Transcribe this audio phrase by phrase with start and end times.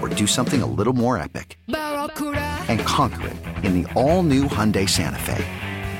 [0.00, 1.58] or do something a little more epic?
[1.68, 5.44] And conquer it in the all new Hyundai Santa Fe.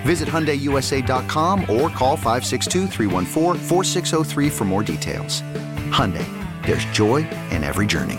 [0.02, 2.88] Visit HyundaiUSA.com or call 562
[4.50, 5.42] for more details.
[5.90, 6.26] Hyundai,
[6.64, 8.18] there's joy in every journey.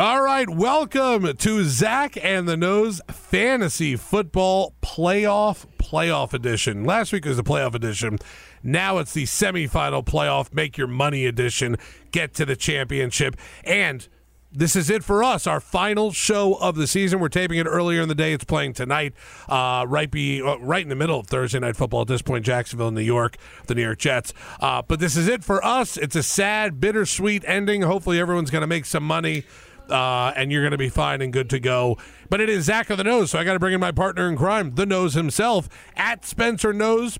[0.00, 6.86] All right, welcome to Zach and the Nose Fantasy Football Playoff Playoff Edition.
[6.86, 8.18] Last week was the playoff edition.
[8.62, 11.76] Now it's the semifinal playoff, make your money edition,
[12.12, 13.36] get to the championship.
[13.62, 14.08] And
[14.52, 15.46] this is it for us.
[15.46, 17.20] Our final show of the season.
[17.20, 18.32] We're taping it earlier in the day.
[18.32, 19.14] It's playing tonight,
[19.48, 22.02] uh, right be uh, right in the middle of Thursday night football.
[22.02, 24.34] At this point, Jacksonville, New York, the New York Jets.
[24.60, 25.96] Uh, but this is it for us.
[25.96, 27.82] It's a sad, bittersweet ending.
[27.82, 29.44] Hopefully, everyone's going to make some money.
[29.88, 31.98] Uh, and you're going to be fine and good to go.
[32.28, 34.28] But it is Zach of the Nose, so I got to bring in my partner
[34.28, 37.18] in crime, the Nose himself, at Spencer Nose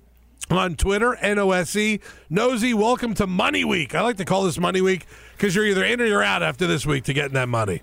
[0.51, 1.99] on Twitter, N O S E.
[2.29, 3.95] Nosy, welcome to Money Week.
[3.95, 5.05] I like to call this Money Week
[5.37, 7.81] because you're either in or you're out after this week to getting that money.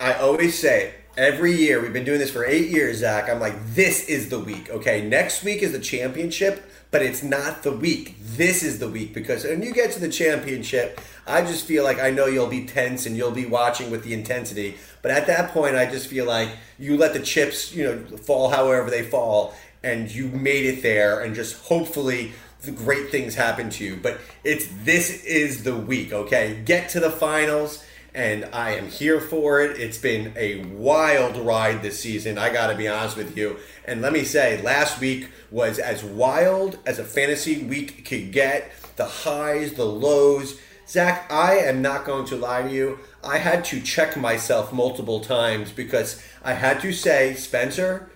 [0.00, 3.28] I always say every year we've been doing this for eight years, Zach.
[3.28, 4.70] I'm like, this is the week.
[4.70, 8.16] Okay, next week is the championship, but it's not the week.
[8.20, 12.00] This is the week because when you get to the championship, I just feel like
[12.00, 14.76] I know you'll be tense and you'll be watching with the intensity.
[15.02, 18.50] But at that point, I just feel like you let the chips, you know, fall
[18.50, 19.54] however they fall,
[19.84, 23.96] and you made it there, and just hopefully the great things happen to you.
[24.02, 26.62] But it's this is the week, okay?
[26.64, 27.84] Get to the finals,
[28.14, 29.78] and I am here for it.
[29.78, 32.38] It's been a wild ride this season.
[32.38, 33.58] I got to be honest with you.
[33.84, 38.72] And let me say, last week was as wild as a fantasy week could get.
[38.96, 40.58] The highs, the lows.
[40.86, 43.00] Zach, I am not going to lie to you.
[43.22, 48.10] I had to check myself multiple times because I had to say, Spencer,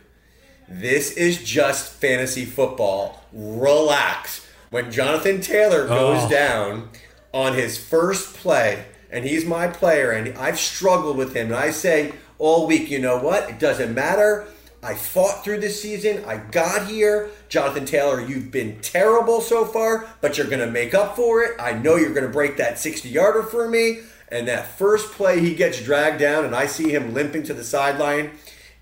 [0.69, 3.25] this is just fantasy football.
[3.33, 4.47] Relax.
[4.71, 6.29] When Jonathan Taylor goes oh.
[6.29, 6.91] down
[7.33, 11.71] on his first play, and he's my player, and I've struggled with him, and I
[11.71, 13.49] say all week, you know what?
[13.49, 14.47] It doesn't matter.
[14.83, 16.25] I fought through this season.
[16.25, 17.31] I got here.
[17.49, 21.57] Jonathan Taylor, you've been terrible so far, but you're going to make up for it.
[21.59, 24.01] I know you're going to break that 60 yarder for me.
[24.31, 27.65] And that first play, he gets dragged down, and I see him limping to the
[27.65, 28.33] sideline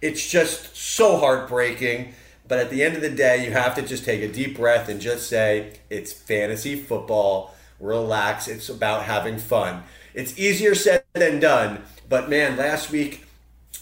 [0.06, 2.14] it's just so heartbreaking.
[2.48, 4.88] But at the end of the day, you have to just take a deep breath
[4.88, 7.54] and just say, it's fantasy football.
[7.80, 8.46] Relax.
[8.46, 9.82] It's about having fun.
[10.14, 11.82] It's easier said than done.
[12.08, 13.26] But man, last week,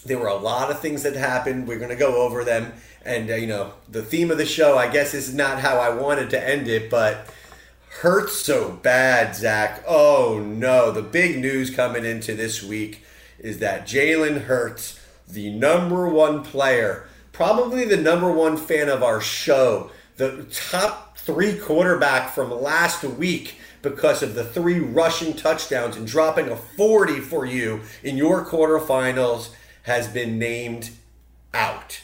[0.03, 1.67] there were a lot of things that happened.
[1.67, 2.73] We're going to go over them.
[3.03, 5.89] And, uh, you know, the theme of the show, I guess, is not how I
[5.89, 7.31] wanted to end it, but
[8.01, 9.83] hurts so bad, Zach.
[9.87, 10.91] Oh, no.
[10.91, 13.03] The big news coming into this week
[13.37, 14.94] is that Jalen Hurts
[15.27, 21.57] the number one player, probably the number one fan of our show, the top three
[21.57, 27.45] quarterback from last week because of the three rushing touchdowns and dropping a 40 for
[27.45, 29.51] you in your quarterfinals
[29.83, 30.89] has been named
[31.53, 32.01] out.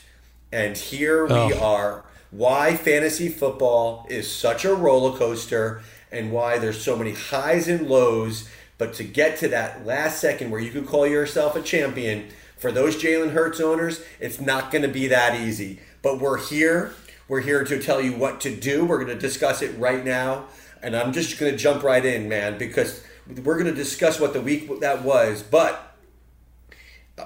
[0.52, 1.60] And here we oh.
[1.60, 2.06] are.
[2.30, 5.82] Why fantasy football is such a roller coaster
[6.12, 8.50] and why there's so many highs and lows.
[8.78, 12.30] But to get to that last second where you could call yourself a champion,
[12.62, 15.80] for those Jalen Hurts owners, it's not going to be that easy.
[16.04, 16.94] But we're here.
[17.28, 18.86] We're here to tell you what to do.
[18.86, 20.46] We're going to discuss it right now.
[20.84, 23.04] And I'm just going to jump right in, man, because
[23.44, 25.42] we're going to discuss what the week that was.
[25.42, 25.98] But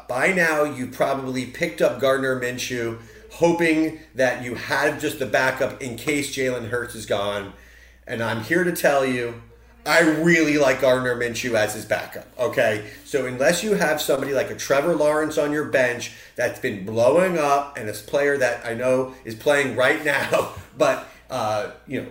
[0.08, 3.00] by now, you probably picked up Gardner Minshew.
[3.32, 7.52] hoping that you have just the backup in case Jalen Hurts is gone.
[8.08, 9.42] And I'm here to tell you,
[9.86, 12.28] I really like Gardner Minshew as his backup.
[12.40, 16.86] Okay, so unless you have somebody like a Trevor Lawrence on your bench that's been
[16.86, 22.02] blowing up and a player that I know is playing right now, but uh, you
[22.02, 22.08] know,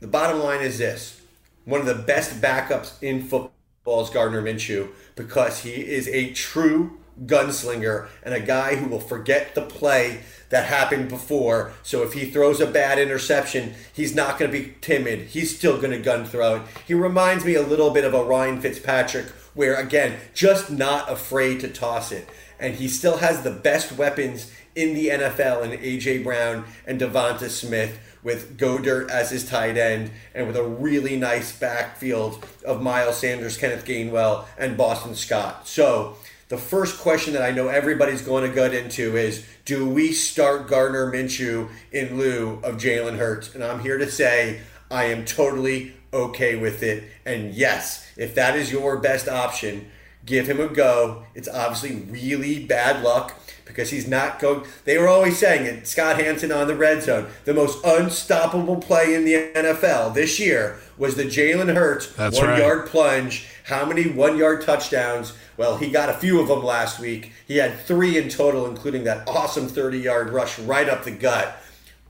[0.00, 1.20] the bottom line is this:
[1.64, 6.98] one of the best backups in football is Gardner Minshew because he is a true
[7.24, 10.20] gunslinger and a guy who will forget the play
[10.50, 11.72] that happened before.
[11.82, 15.28] So if he throws a bad interception, he's not going to be timid.
[15.28, 16.62] He's still going to gun throw it.
[16.86, 21.60] He reminds me a little bit of a Ryan Fitzpatrick, where again, just not afraid
[21.60, 22.28] to toss it.
[22.58, 27.48] And he still has the best weapons in the NFL in AJ Brown and Devonta
[27.48, 33.18] Smith with Goedert as his tight end and with a really nice backfield of Miles
[33.18, 35.66] Sanders, Kenneth Gainwell, and Boston Scott.
[35.66, 36.16] So
[36.50, 40.66] the first question that I know everybody's going to gut into is do we start
[40.66, 43.54] Gardner Minshew in lieu of Jalen Hurts?
[43.54, 44.60] And I'm here to say
[44.90, 47.04] I am totally okay with it.
[47.24, 49.88] And yes, if that is your best option,
[50.26, 51.22] give him a go.
[51.36, 53.32] It's obviously really bad luck
[53.64, 54.66] because he's not going.
[54.84, 55.86] They were always saying it.
[55.86, 60.80] Scott Hanson on the red zone, the most unstoppable play in the NFL this year
[60.98, 62.58] was the Jalen Hurts That's one right.
[62.58, 63.48] yard plunge.
[63.64, 65.32] How many one yard touchdowns?
[65.60, 67.32] Well, he got a few of them last week.
[67.46, 71.54] He had three in total, including that awesome 30 yard rush right up the gut.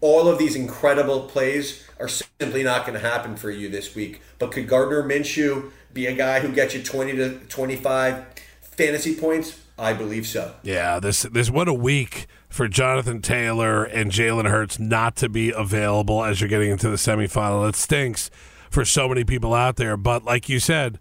[0.00, 4.20] All of these incredible plays are simply not going to happen for you this week.
[4.38, 8.24] But could Gardner Minshew be a guy who gets you 20 to 25
[8.62, 9.58] fantasy points?
[9.76, 10.54] I believe so.
[10.62, 15.50] Yeah, this this what a week for Jonathan Taylor and Jalen Hurts not to be
[15.50, 17.68] available as you're getting into the semifinal.
[17.68, 18.30] It stinks
[18.70, 21.00] for so many people out there, but like you said,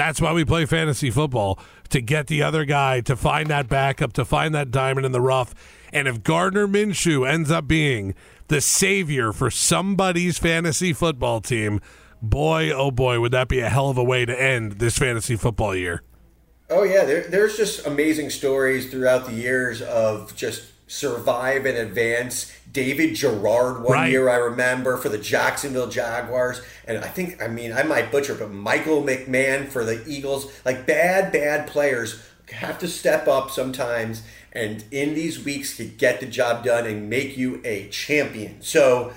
[0.00, 1.58] that's why we play fantasy football
[1.90, 5.20] to get the other guy to find that backup, to find that diamond in the
[5.20, 5.54] rough.
[5.92, 8.14] And if Gardner Minshew ends up being
[8.48, 11.82] the savior for somebody's fantasy football team,
[12.22, 15.36] boy, oh boy, would that be a hell of a way to end this fantasy
[15.36, 16.02] football year.
[16.70, 22.52] Oh yeah, there, there's just amazing stories throughout the years of just survive and advance.
[22.72, 24.10] David Garrard one Right.
[24.10, 28.34] year I remember for the Jacksonville Jaguars, and I think I mean I might butcher,
[28.34, 30.50] but Michael McMahon for the Eagles.
[30.64, 32.20] Like bad, bad players
[32.50, 34.22] have to step up sometimes,
[34.52, 38.60] and in these weeks to get the job done and make you a champion.
[38.60, 39.12] So.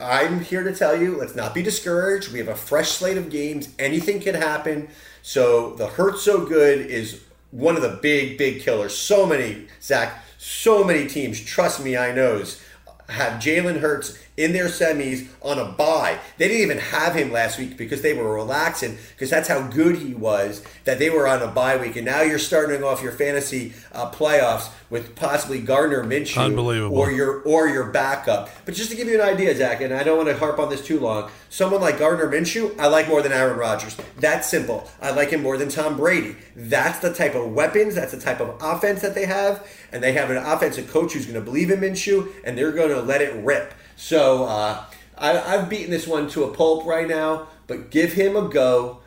[0.00, 2.32] I'm here to tell you, let's not be discouraged.
[2.32, 3.68] We have a fresh slate of games.
[3.78, 4.88] Anything can happen.
[5.22, 8.96] So the Hurt So Good is one of the big, big killers.
[8.96, 12.60] So many, Zach, so many teams, trust me, I knows,
[13.08, 16.18] have Jalen Hurts in their semis on a bye.
[16.36, 19.96] They didn't even have him last week because they were relaxing because that's how good
[19.96, 21.94] he was that they were on a bye week.
[21.96, 26.98] And now you're starting off your fantasy uh, playoffs with possibly Gardner Minshew Unbelievable.
[26.98, 28.50] or your or your backup.
[28.64, 30.68] But just to give you an idea, Zach, and I don't want to harp on
[30.68, 33.96] this too long, someone like Gardner Minshew, I like more than Aaron Rodgers.
[34.18, 34.90] That's simple.
[35.00, 36.36] I like him more than Tom Brady.
[36.56, 40.12] That's the type of weapons, that's the type of offense that they have, and they
[40.12, 43.22] have an offensive coach who's going to believe in Minshew, and they're going to let
[43.22, 43.72] it rip.
[44.02, 44.82] So uh,
[45.16, 48.98] I, I've beaten this one to a pulp right now, but give him a go.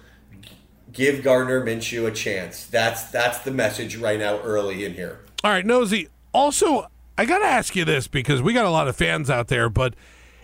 [0.94, 2.66] Give Gardner Minshew a chance.
[2.66, 5.20] That's that's the message right now, early in here.
[5.44, 6.08] All right, Nosy.
[6.32, 6.88] Also,
[7.18, 9.68] I got to ask you this because we got a lot of fans out there,
[9.68, 9.96] but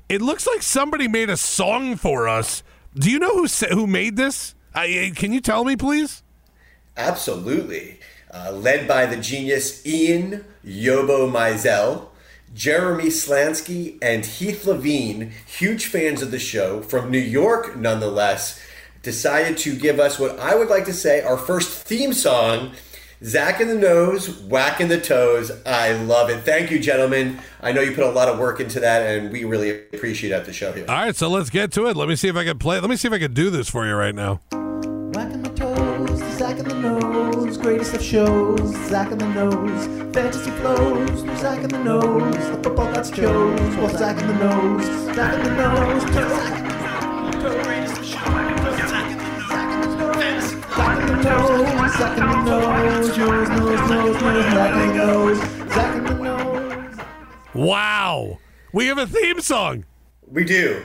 [0.09, 2.61] it looks like somebody made a song for us.
[2.93, 4.53] Do you know who who made this?
[4.75, 6.23] I, can you tell me, please?
[6.97, 8.01] Absolutely.
[8.33, 12.10] Uh, led by the genius Ian Yobo Mizell,
[12.53, 18.61] Jeremy Slansky, and Heath Levine, huge fans of the show from New York nonetheless,
[19.01, 22.73] decided to give us what I would like to say our first theme song.
[23.23, 25.51] Zach in the nose, whack in the toes.
[25.63, 26.41] I love it.
[26.41, 27.39] Thank you, gentlemen.
[27.61, 30.33] I know you put a lot of work into that, and we really appreciate it
[30.33, 30.85] at the show here.
[30.89, 31.95] All right, so let's get to it.
[31.95, 32.79] Let me see if I can play.
[32.79, 34.41] Let me see if I can do this for you right now.
[35.13, 37.20] Whacking my toes, the Zach in the nose,
[37.61, 42.59] greatest of shows, Zach in the nose, fantasy flows, through Zach in the nose, the
[42.63, 44.83] football gods chose, well, Zach in the nose,
[45.15, 46.73] Zach in the nose, to Zach in the
[47.37, 48.17] nose, greatest of shows,
[48.79, 53.49] Zach in the nose, Zach in the nose, Zach in the nose, Zach nose, yours,
[53.49, 55.37] nose, nose, nose, Zach in the nose,
[55.71, 56.97] Zach in the nose.
[57.53, 58.39] Wow,
[58.73, 59.85] we have a theme song.
[60.27, 60.83] We do.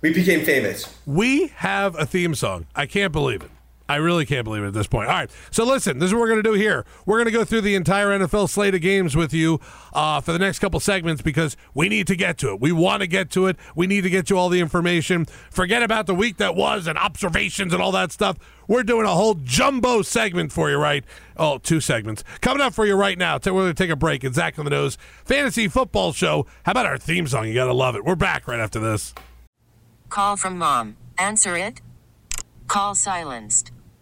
[0.00, 0.96] We became famous.
[1.04, 2.66] We have a theme song.
[2.74, 3.50] I can't believe it.
[3.88, 5.08] I really can't believe it at this point.
[5.08, 6.84] All right, so listen, this is what we're going to do here.
[7.06, 9.60] We're going to go through the entire NFL slate of games with you
[9.94, 12.60] uh, for the next couple segments because we need to get to it.
[12.60, 13.56] We want to get to it.
[13.74, 15.24] We need to get you all the information.
[15.50, 18.36] Forget about the week that was and observations and all that stuff.
[18.66, 21.02] We're doing a whole jumbo segment for you, right?
[21.38, 23.36] Oh, two segments coming up for you right now.
[23.36, 24.24] We're going to take a break.
[24.24, 26.46] It's Zach on the Nose Fantasy Football Show.
[26.64, 27.48] How about our theme song?
[27.48, 28.04] You got to love it.
[28.04, 29.14] We're back right after this.
[30.10, 30.96] Call from mom.
[31.16, 31.80] Answer it.
[32.66, 33.72] Call silenced.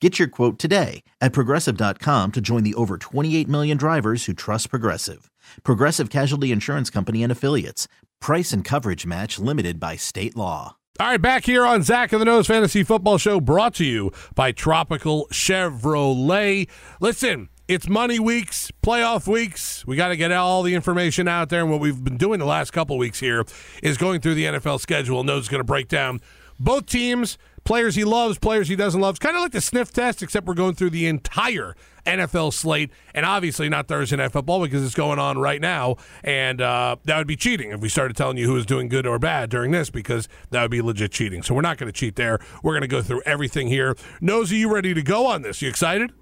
[0.00, 4.70] Get your quote today at progressive.com to join the over 28 million drivers who trust
[4.70, 5.28] Progressive.
[5.64, 7.88] Progressive Casualty Insurance Company and Affiliates.
[8.20, 10.76] Price and coverage match limited by state law.
[11.00, 14.12] All right, back here on Zach and the Nose Fantasy Football Show, brought to you
[14.34, 16.68] by Tropical Chevrolet.
[17.00, 19.86] Listen, it's money weeks, playoff weeks.
[19.86, 21.60] We got to get all the information out there.
[21.60, 23.44] And what we've been doing the last couple weeks here
[23.82, 25.22] is going through the NFL schedule.
[25.22, 26.20] Nose is going to break down
[26.58, 29.14] both teams, players he loves, players he doesn't love.
[29.14, 31.74] It's kind of like the sniff test, except we're going through the entire
[32.06, 36.60] NFL slate, and obviously not Thursday Night Football because it's going on right now, and
[36.60, 39.18] uh, that would be cheating if we started telling you who is doing good or
[39.18, 41.42] bad during this because that would be legit cheating.
[41.42, 42.38] So we're not going to cheat there.
[42.62, 43.94] We're going to go through everything here.
[44.20, 45.60] Nosy, you ready to go on this?
[45.60, 46.12] You excited?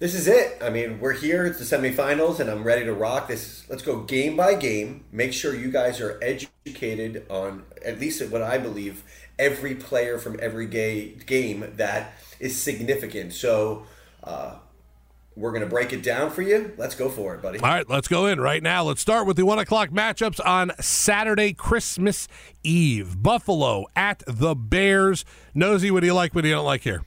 [0.00, 0.56] This is it.
[0.62, 1.44] I mean, we're here.
[1.44, 3.68] It's the semifinals, and I'm ready to rock this.
[3.68, 5.04] Let's go game by game.
[5.12, 9.04] Make sure you guys are educated on at least what I believe
[9.40, 13.32] every player from every gay game that is significant.
[13.32, 13.86] So
[14.22, 14.56] uh,
[15.34, 16.72] we're going to break it down for you.
[16.76, 17.58] Let's go for it, buddy.
[17.58, 18.84] All right, let's go in right now.
[18.84, 22.28] Let's start with the one o'clock matchups on Saturday, Christmas
[22.62, 23.22] Eve.
[23.22, 25.24] Buffalo at the Bears.
[25.54, 26.34] Nosy, what do you like?
[26.34, 27.02] What do you don't like here?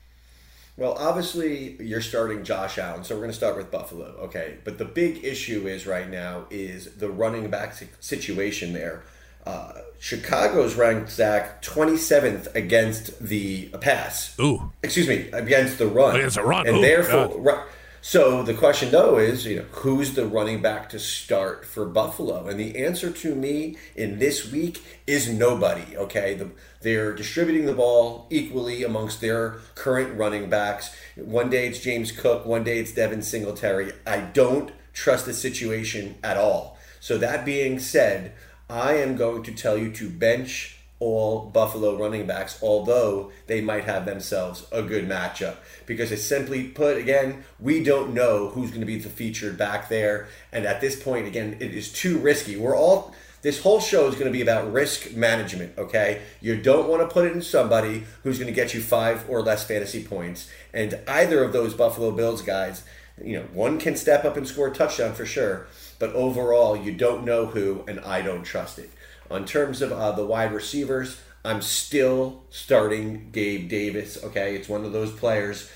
[0.76, 4.58] Well, obviously you're starting Josh Allen, so we're going to start with Buffalo, okay?
[4.64, 9.04] But the big issue is right now is the running back situation there.
[9.46, 14.38] Uh, Chicago's ranked Zach 27th against the pass.
[14.38, 16.16] Ooh, excuse me, against the run.
[16.16, 17.64] Against the run, and Ooh, therefore, right,
[18.06, 22.46] so the question though is, you know, who's the running back to start for Buffalo?
[22.46, 25.96] And the answer to me in this week is nobody.
[25.96, 26.50] Okay, the,
[26.82, 30.94] they're distributing the ball equally amongst their current running backs.
[31.16, 33.92] One day it's James Cook, one day it's Devin Singletary.
[34.06, 36.76] I don't trust the situation at all.
[37.00, 38.34] So that being said,
[38.68, 43.84] I am going to tell you to bench all Buffalo running backs, although they might
[43.84, 45.56] have themselves a good matchup.
[45.86, 49.88] Because it's simply put, again, we don't know who's going to be the featured back
[49.88, 50.28] there.
[50.52, 52.56] And at this point, again, it is too risky.
[52.56, 53.14] We're all.
[53.42, 56.22] This whole show is going to be about risk management, okay?
[56.40, 59.42] You don't want to put it in somebody who's going to get you five or
[59.42, 60.50] less fantasy points.
[60.72, 62.84] And either of those Buffalo Bills guys,
[63.22, 65.66] you know, one can step up and score a touchdown for sure,
[66.04, 68.90] but overall, you don't know who, and I don't trust it.
[69.30, 74.22] On terms of uh, the wide receivers, I'm still starting Gabe Davis.
[74.22, 75.70] Okay, it's one of those players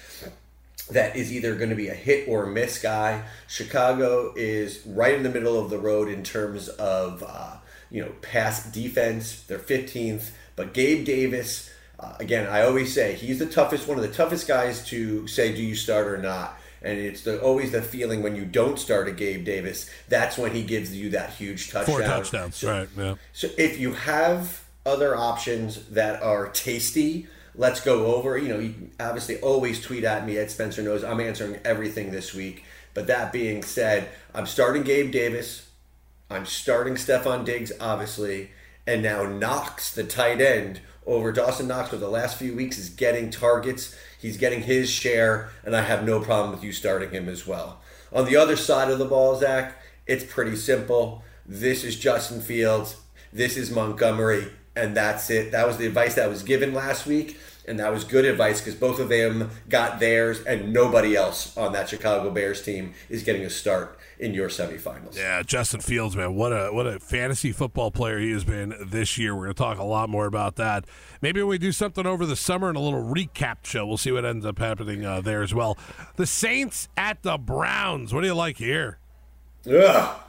[0.90, 3.22] that is either going to be a hit or miss guy.
[3.46, 7.56] Chicago is right in the middle of the road in terms of uh,
[7.90, 9.44] you know pass defense.
[9.44, 11.70] They're 15th, but Gabe Davis.
[11.98, 15.54] Uh, again, I always say he's the toughest, one of the toughest guys to say,
[15.54, 16.54] do you start or not?
[16.82, 20.52] And it's the, always the feeling when you don't start a Gabe Davis, that's when
[20.52, 21.96] he gives you that huge touchdown.
[21.96, 22.88] Four touchdowns, so, right?
[22.96, 23.14] Yeah.
[23.32, 28.38] So if you have other options that are tasty, let's go over.
[28.38, 32.32] You know, you obviously always tweet at me at Spencer knows I'm answering everything this
[32.32, 32.64] week.
[32.94, 35.68] But that being said, I'm starting Gabe Davis.
[36.30, 38.50] I'm starting Stefon Diggs, obviously,
[38.86, 42.90] and now Knox, the tight end, over Dawson Knox for the last few weeks is
[42.90, 43.96] getting targets.
[44.20, 47.80] He's getting his share, and I have no problem with you starting him as well.
[48.12, 51.22] On the other side of the ball, Zach, it's pretty simple.
[51.46, 52.96] This is Justin Fields.
[53.32, 55.50] This is Montgomery, and that's it.
[55.50, 58.74] That was the advice that was given last week, and that was good advice because
[58.74, 63.42] both of them got theirs, and nobody else on that Chicago Bears team is getting
[63.42, 65.16] a start in your semifinals.
[65.16, 69.16] Yeah, Justin Fields, man, what a what a fantasy football player he has been this
[69.18, 69.34] year.
[69.34, 70.84] We're going to talk a lot more about that.
[71.20, 74.24] Maybe we do something over the summer and a little recap show, we'll see what
[74.24, 75.78] ends up happening uh, there as well.
[76.16, 78.12] The Saints at the Browns.
[78.12, 78.98] What do you like here?
[79.70, 80.20] Ugh.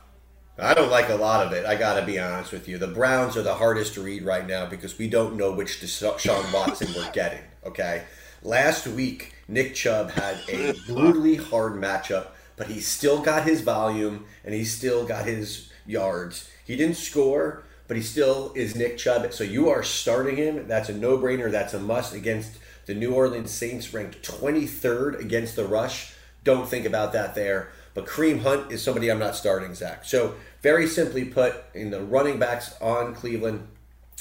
[0.61, 1.65] I don't like a lot of it.
[1.65, 2.77] I got to be honest with you.
[2.77, 6.53] The Browns are the hardest to read right now because we don't know which Deshaun
[6.53, 7.39] Watson we're getting.
[7.65, 8.03] Okay,
[8.43, 12.27] last week Nick Chubb had a brutally hard matchup,
[12.59, 16.49] but he still got his volume and he still got his yards.
[16.65, 19.31] He didn't score, but he still is Nick Chubb.
[19.31, 20.67] So you are starting him.
[20.67, 21.49] That's a no-brainer.
[21.49, 26.13] That's a must against the New Orleans Saints, ranked 23rd against the rush.
[26.43, 27.71] Don't think about that there.
[27.93, 30.03] But Kareem Hunt is somebody I'm not starting, Zach.
[30.03, 33.69] So very simply put, in the running backs on Cleveland,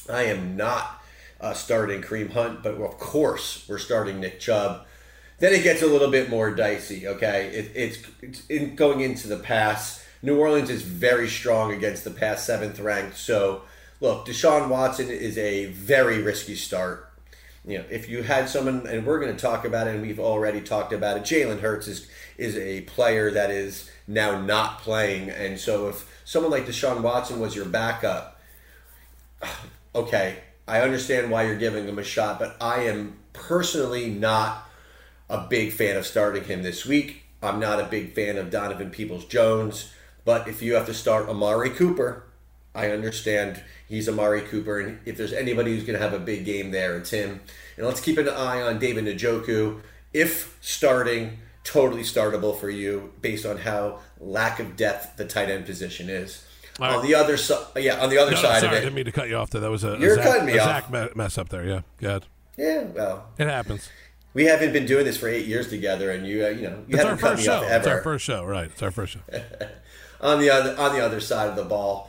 [0.09, 1.03] I am not
[1.41, 4.87] uh, starting Kareem Hunt, but of course we're starting Nick Chubb.
[5.39, 7.07] Then it gets a little bit more dicey.
[7.07, 10.05] Okay, it, it's, it's in, going into the pass.
[10.23, 13.17] New Orleans is very strong against the pass, seventh ranked.
[13.17, 13.63] So
[14.01, 17.05] look, Deshaun Watson is a very risky start.
[17.65, 20.21] You know, if you had someone, and we're going to talk about it, and we've
[20.21, 21.23] already talked about it.
[21.23, 26.53] Jalen Hurts is is a player that is now not playing, and so if someone
[26.53, 28.41] like Deshaun Watson was your backup,
[29.95, 34.68] okay, I understand why you're giving him a shot, but I am personally not
[35.29, 37.23] a big fan of starting him this week.
[37.43, 39.93] I'm not a big fan of Donovan Peoples Jones,
[40.25, 42.25] but if you have to start Amari Cooper,
[42.75, 46.45] I understand he's Amari Cooper, and if there's anybody who's going to have a big
[46.45, 47.41] game there, it's him.
[47.77, 49.81] And let's keep an eye on David Njoku.
[50.13, 55.67] If starting, totally startable for you based on how lack of depth the tight end
[55.67, 56.45] position is.
[56.81, 58.95] On the other side, yeah, on the other No, side sorry, of I it, didn't
[58.95, 59.61] mean to cut you off there.
[59.61, 60.91] That was a, a You're Zach, cutting me a off.
[60.93, 61.65] Zach mess up there.
[61.65, 62.25] Yeah, good.
[62.57, 63.89] yeah, well, It happens.
[64.39, 66.95] We haven't been doing this for eight years together, and you, uh, you know, you
[66.95, 67.55] It's haven't cut first me show.
[67.57, 68.03] off It's our ever.
[68.03, 68.67] first show, right?
[68.71, 69.21] It's our first show.
[70.21, 72.09] on the other on the other side of the ball.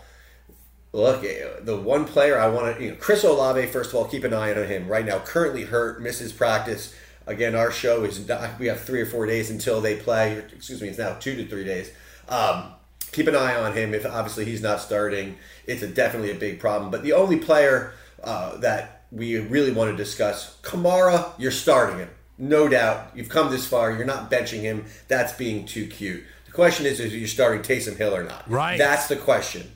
[0.93, 3.65] Look, eh, the one player I want to, you know, Chris Olave.
[3.67, 5.17] First of all, keep an eye on him right now.
[5.17, 6.93] Currently hurt, misses practice.
[7.25, 8.19] Again, our show is
[8.59, 10.33] we have three or four days until they play.
[10.53, 11.89] Excuse me, it's now two to three days.
[12.27, 12.73] Um,
[13.11, 13.95] keep an eye on him.
[13.95, 16.91] If obviously he's not starting, it's a, definitely a big problem.
[16.91, 22.09] But the only player uh, that we really want to discuss, Kamara, you're starting him,
[22.39, 23.11] no doubt.
[23.13, 23.91] You've come this far.
[23.91, 24.85] You're not benching him.
[25.07, 26.23] That's being too cute.
[26.45, 28.49] The question is, is you starting Taysom Hill or not?
[28.49, 28.77] Right.
[28.77, 29.71] That's the question.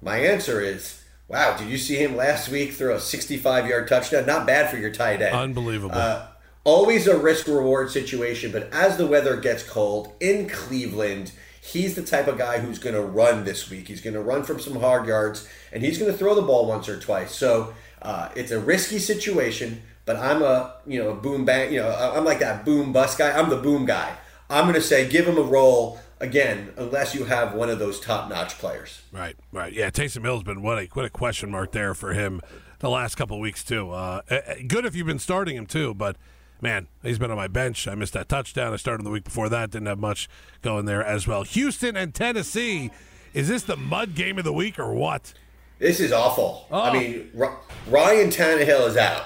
[0.00, 4.24] My answer is, wow, did you see him last week throw a 65 yard touchdown?
[4.24, 5.34] Not bad for your tight end.
[5.34, 5.94] Unbelievable.
[5.94, 6.28] Uh,
[6.64, 12.02] always a risk reward situation, but as the weather gets cold in Cleveland, he's the
[12.02, 13.88] type of guy who's going to run this week.
[13.88, 16.66] He's going to run from some hard yards, and he's going to throw the ball
[16.66, 17.34] once or twice.
[17.34, 21.72] So uh, it's a risky situation, but I'm a you know a boom bang.
[21.72, 23.30] You know I'm like that boom bust guy.
[23.30, 24.16] I'm the boom guy.
[24.48, 28.00] I'm going to say give him a roll again, unless you have one of those
[28.00, 29.02] top notch players.
[29.12, 29.72] Right, right.
[29.72, 32.40] Yeah, Taysom Hill's been what a what a question mark there for him
[32.80, 33.92] the last couple of weeks too.
[33.92, 34.22] Uh,
[34.66, 36.16] good if you've been starting him too, but
[36.60, 37.86] man, he's been on my bench.
[37.86, 38.72] I missed that touchdown.
[38.72, 39.70] I started the week before that.
[39.70, 40.28] Didn't have much
[40.60, 41.44] going there as well.
[41.44, 42.90] Houston and Tennessee.
[43.32, 45.34] Is this the mud game of the week or what?
[45.78, 46.66] This is awful.
[46.72, 46.82] Oh.
[46.82, 47.56] I mean, R-
[47.88, 49.24] Ryan Tannehill is out.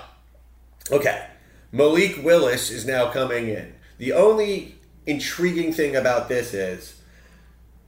[0.90, 1.26] Okay.
[1.72, 3.74] Malik Willis is now coming in.
[3.98, 7.00] The only intriguing thing about this is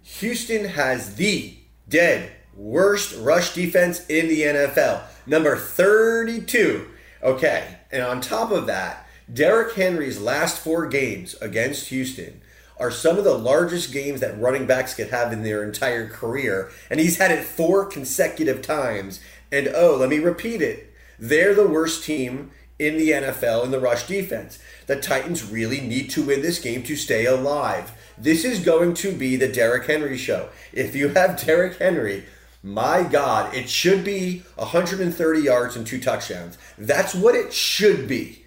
[0.03, 1.57] Houston has the
[1.89, 6.89] dead worst rush defense in the NFL, number 32.
[7.23, 7.77] Okay.
[7.91, 12.41] And on top of that, Derrick Henry's last four games against Houston
[12.79, 16.71] are some of the largest games that running backs could have in their entire career.
[16.91, 19.21] And he's had it four consecutive times.
[19.51, 20.93] And oh, let me repeat it.
[21.19, 24.59] They're the worst team in the NFL in the rush defense.
[24.87, 27.93] The Titans really need to win this game to stay alive.
[28.19, 30.49] This is going to be the Derrick Henry show.
[30.73, 32.25] If you have Derrick Henry,
[32.63, 36.59] my God, it should be 130 yards and two touchdowns.
[36.77, 38.45] That's what it should be.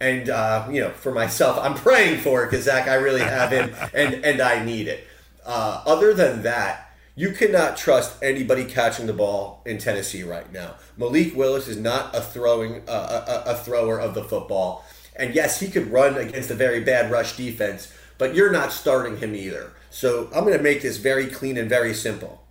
[0.00, 3.50] And uh, you know, for myself, I'm praying for it because Zach, I really have
[3.50, 5.06] him, and and I need it.
[5.44, 6.89] Uh, other than that,
[7.20, 10.76] you cannot trust anybody catching the ball in Tennessee right now.
[10.96, 15.60] Malik Willis is not a throwing uh, a, a thrower of the football, and yes,
[15.60, 19.72] he could run against a very bad rush defense, but you're not starting him either.
[19.90, 22.42] So I'm going to make this very clean and very simple.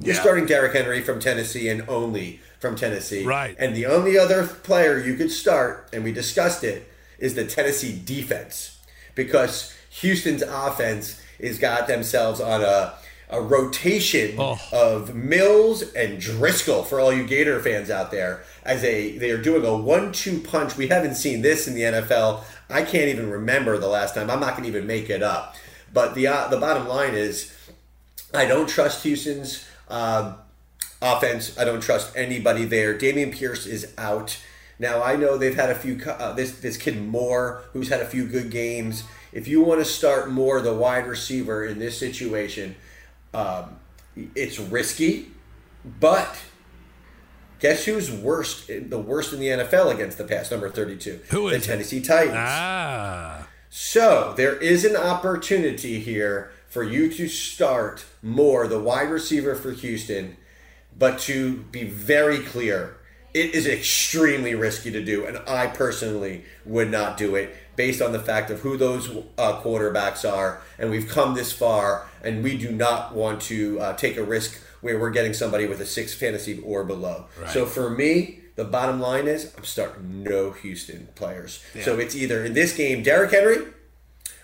[0.00, 0.20] You're Yeah.
[0.20, 3.24] starting Derrick Henry from Tennessee and only from Tennessee.
[3.24, 3.54] Right.
[3.56, 8.00] And the only other player you could start, and we discussed it, is the Tennessee
[8.04, 8.78] defense.
[9.14, 12.94] Because Houston's offense has got themselves on a,
[13.30, 14.58] a rotation Oh.
[14.72, 18.42] of Mills and Driskel for all you Gator fans out there.
[18.64, 20.76] As a they are doing a one-two punch.
[20.76, 22.42] We haven't seen this in the NFL.
[22.70, 24.30] I can't even remember the last time.
[24.30, 25.56] I'm not going to even make it up.
[25.92, 27.52] But the uh, the bottom line is,
[28.34, 30.34] I don't trust Houston's um,
[31.00, 31.58] offense.
[31.58, 32.96] I don't trust anybody there.
[32.98, 34.38] Dameon Pierce is out.
[34.78, 36.00] Now I know they've had a few.
[36.06, 39.02] Uh, this this kid Moore, who's had a few good games.
[39.32, 42.76] If you want to start Moore, the wide receiver in this situation,
[43.34, 43.78] um,
[44.34, 45.28] it's risky,
[46.00, 46.38] but
[47.60, 48.68] guess who's worst?
[48.68, 51.20] The worst in the NFL against the pass, number thirty-two.
[51.30, 51.70] Who is the is it?
[51.70, 52.36] Tennessee Titans.
[52.36, 53.48] Ah.
[53.70, 59.72] So there is an opportunity here for you to start Moore the wide receiver for
[59.72, 60.36] Houston,
[60.98, 62.96] but to be very clear,
[63.34, 68.10] it is extremely risky to do, and I personally would not do it based on
[68.12, 72.58] the fact of who those uh, quarterbacks are, and we've come this far, and we
[72.58, 76.12] do not want to uh, take a risk where we're getting somebody with a six
[76.12, 77.26] fantasy or below.
[77.48, 81.62] So for me, the bottom line is I'm starting no Houston players.
[81.82, 83.58] So it's either in this game Derrick Henry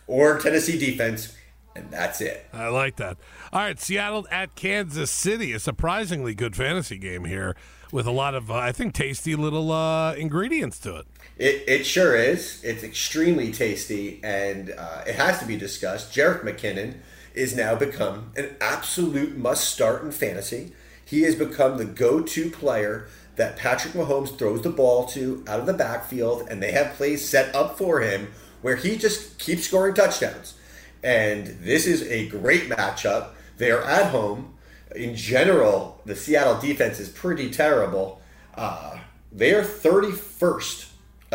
[0.07, 1.37] or Tennessee defense,
[1.75, 2.47] and that's it.
[2.53, 3.17] I like that.
[3.53, 7.57] All right, Seattle at Kansas City, a surprisingly good fantasy game here
[7.91, 11.07] with a lot of, uh, I think, tasty little uh, ingredients to it.
[11.37, 12.63] It, it sure is.
[12.63, 16.15] It's extremely tasty, and uh, it has to be discussed.
[16.15, 16.95] Jerick McKinnon
[17.35, 20.73] is now become an absolute must start in fantasy.
[21.05, 25.59] He has become the go to player that Patrick Mahomes throws the ball to out
[25.59, 29.65] of the backfield, and they have plays set up for him where he just keeps
[29.65, 30.55] scoring touchdowns.
[31.03, 33.31] And this is a great matchup.
[33.59, 34.55] They are at home.
[34.95, 38.23] In general, the Seattle defense is pretty terrible.
[38.55, 38.99] Uh,
[39.33, 40.84] they are 31st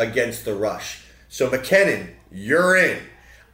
[0.00, 1.04] against the rush.
[1.28, 2.98] So, McKinnon, you're in.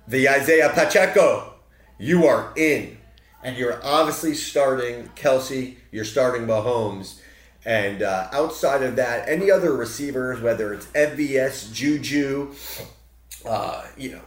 [0.09, 1.55] The Isaiah Pacheco,
[1.99, 2.99] you are in.
[3.43, 7.21] And you're obviously starting Kelce, you're starting Mahomes.
[7.65, 12.55] And uh, outside of that, any other receivers, whether it's MVS, Juju,
[13.45, 14.21] uh, you know,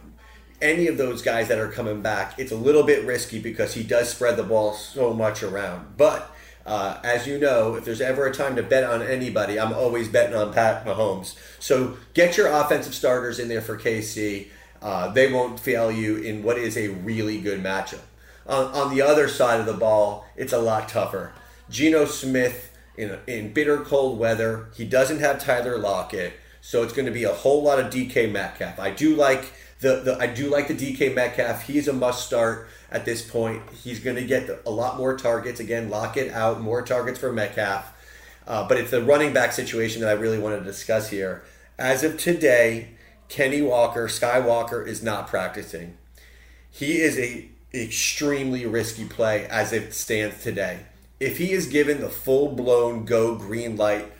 [0.60, 3.82] any of those guys that are coming back, it's a little bit risky because he
[3.82, 5.94] does spread the ball so much around.
[5.96, 6.30] But
[6.66, 10.08] uh, as you know, if there's ever a time to bet on anybody, I'm always
[10.08, 11.34] betting on Pat Mahomes.
[11.58, 14.48] So get your offensive starters in there for KC.
[14.82, 18.00] Uh, they won't fail you in what is a really good matchup.
[18.46, 21.32] On, on the other side of the ball, it's a lot tougher.
[21.70, 27.06] Geno Smith in, in bitter cold weather, he doesn't have Tyler Lockett, so it's going
[27.06, 28.78] to be a whole lot of DK Metcalf.
[28.78, 31.66] I do like the, the I do like the DK Metcalf.
[31.66, 33.62] He's a must start at this point.
[33.82, 35.60] He's going to get a lot more targets.
[35.60, 37.92] Again, Lockett out, more targets for Metcalf.
[38.46, 41.42] Uh, but it's the running back situation that I really want to discuss here.
[41.78, 42.90] As of today,
[43.28, 45.96] Kenny Walker, Skywalker, is not practicing.
[46.70, 50.80] He is a extremely risky play as it stands today.
[51.20, 54.10] If he is given the full blown go green light,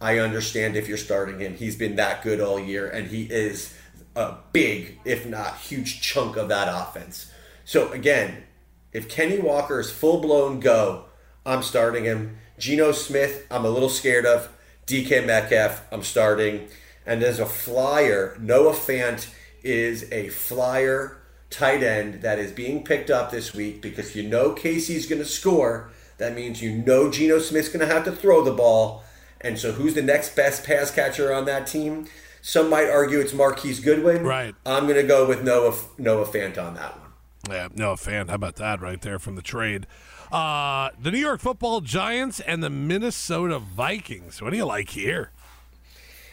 [0.00, 1.54] I understand if you're starting him.
[1.54, 3.74] He's been that good all year, and he is
[4.14, 7.30] a big, if not huge, chunk of that offense.
[7.64, 8.44] So again,
[8.92, 11.06] if Kenny Walker is full blown go,
[11.46, 12.38] I'm starting him.
[12.58, 14.50] Geno Smith, I'm a little scared of.
[14.86, 16.68] DK Metcalf, I'm starting.
[17.06, 19.28] And as a flyer, Noah Fant
[19.62, 21.18] is a flyer
[21.50, 25.28] tight end that is being picked up this week because you know KC's going to
[25.28, 25.90] score.
[26.18, 29.04] That means you know Geno Smith's going to have to throw the ball.
[29.40, 32.06] And so who's the next best pass catcher on that team?
[32.44, 34.24] Some might argue it's Marquise Goodwin.
[34.24, 34.54] Right.
[34.66, 37.10] I'm going to go with Noah Noah Fant on that one.
[37.48, 38.28] Yeah, no fan.
[38.28, 39.86] How about that right there from the trade?
[40.30, 44.42] Uh, the New York Football Giants and the Minnesota Vikings.
[44.42, 45.30] What do you like here?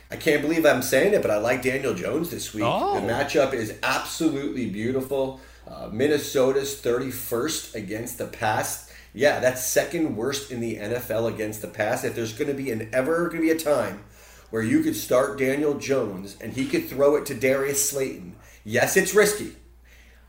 [0.09, 2.63] I can't believe I'm saying it, but I like Daniel Jones this week.
[2.65, 2.99] Oh.
[2.99, 5.39] The matchup is absolutely beautiful.
[5.67, 8.91] Uh, Minnesota's 31st against the pass.
[9.13, 12.03] Yeah, that's second worst in the NFL against the pass.
[12.03, 14.03] If there's going to be an ever going to be a time
[14.49, 18.97] where you could start Daniel Jones and he could throw it to Darius Slayton, yes,
[18.97, 19.55] it's risky.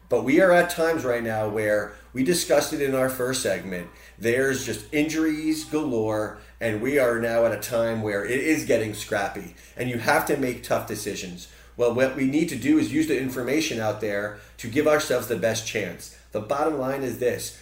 [0.08, 3.88] But we are at times right now where we discussed it in our first segment.
[4.18, 8.92] There's just injuries galore, and we are now at a time where it is getting
[8.92, 11.46] scrappy, and you have to make tough decisions.
[11.76, 15.28] Well, what we need to do is use the information out there to give ourselves
[15.28, 16.18] the best chance.
[16.32, 17.58] The bottom line is this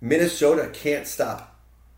[0.00, 1.51] Minnesota can't stop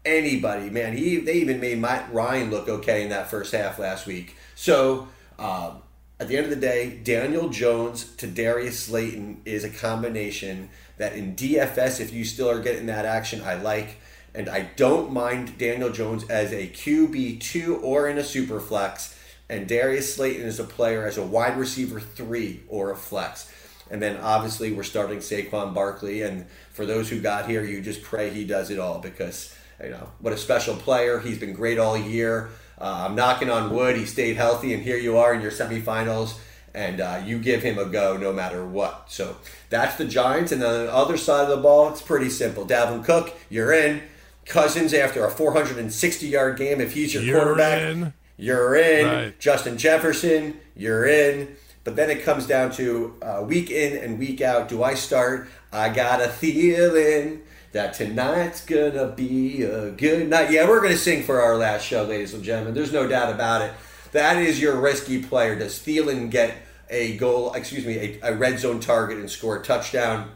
[0.05, 0.97] anybody, man.
[0.97, 4.37] He they even made Matt Ryan look okay in that first half last week.
[4.55, 5.83] So um,
[6.21, 11.15] at the end of the day, Daniel Jones to Darius Slayton is a combination that
[11.15, 13.99] in DFS, if you still are getting that action, I like.
[14.35, 19.19] and I don't mind Daniel Jones as a QB2 or in a super flex.
[19.49, 23.51] And Darius Slayton is a player as a wide receiver three or a flex.
[23.91, 26.23] And then obviously we're starting Saquon Barkley.
[26.23, 29.91] And for those who got here, you just pray he does it all because, you
[29.91, 31.19] know, what a special player.
[31.21, 32.51] He's been great all year.
[32.81, 33.97] Uh, I'm knocking on wood.
[33.97, 36.39] He stayed healthy, and here you are in your semifinals,
[36.75, 39.05] and uh, you give him a go no matter what.
[39.09, 39.37] So
[39.71, 40.51] that's the Giants.
[40.53, 42.67] And on the other side of the ball, it's pretty simple.
[42.67, 44.03] Dalvin Cook, you're in.
[44.47, 48.13] Cousins after a 460 yard game, if he's your You're quarterback, in.
[48.37, 49.07] you're in.
[49.07, 49.41] Right.
[49.41, 51.57] Justin Jefferson, you're in.
[51.85, 54.69] But then it comes down to uh, week in and week out.
[54.69, 55.49] Do I start?
[55.73, 57.43] I got a feeling
[57.75, 60.53] that tonight's gonna be a good night.
[60.53, 62.73] Yeah, we're gonna sing for our last show, ladies and gentlemen.
[62.73, 63.73] There's no doubt about it.
[64.13, 65.59] That is your risky player.
[65.59, 66.55] Does Thielen get
[66.89, 67.53] a goal?
[67.53, 70.31] Excuse me, a, a red zone target and score a touchdown?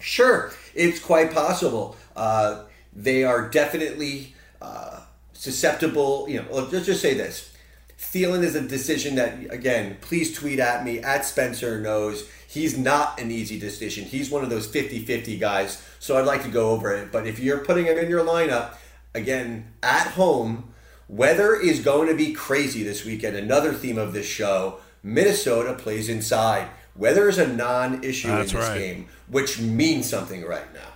[0.00, 1.96] Sure, it's quite possible.
[2.16, 4.98] Uh, they are definitely uh,
[5.32, 6.26] susceptible.
[6.28, 7.54] You know, let's just say this.
[7.96, 12.28] Thielen is a decision that, again, please tweet at me, at Spencer knows.
[12.48, 14.04] He's not an easy decision.
[14.04, 15.82] He's one of those 50 50 guys.
[16.04, 17.10] So I'd like to go over it.
[17.10, 18.74] But if you're putting him in your lineup,
[19.14, 20.74] again, at home,
[21.08, 23.36] weather is going to be crazy this weekend.
[23.36, 26.68] Another theme of this show Minnesota plays inside.
[26.94, 28.78] Weather is a non issue in this right.
[28.78, 30.92] game, which means something right now.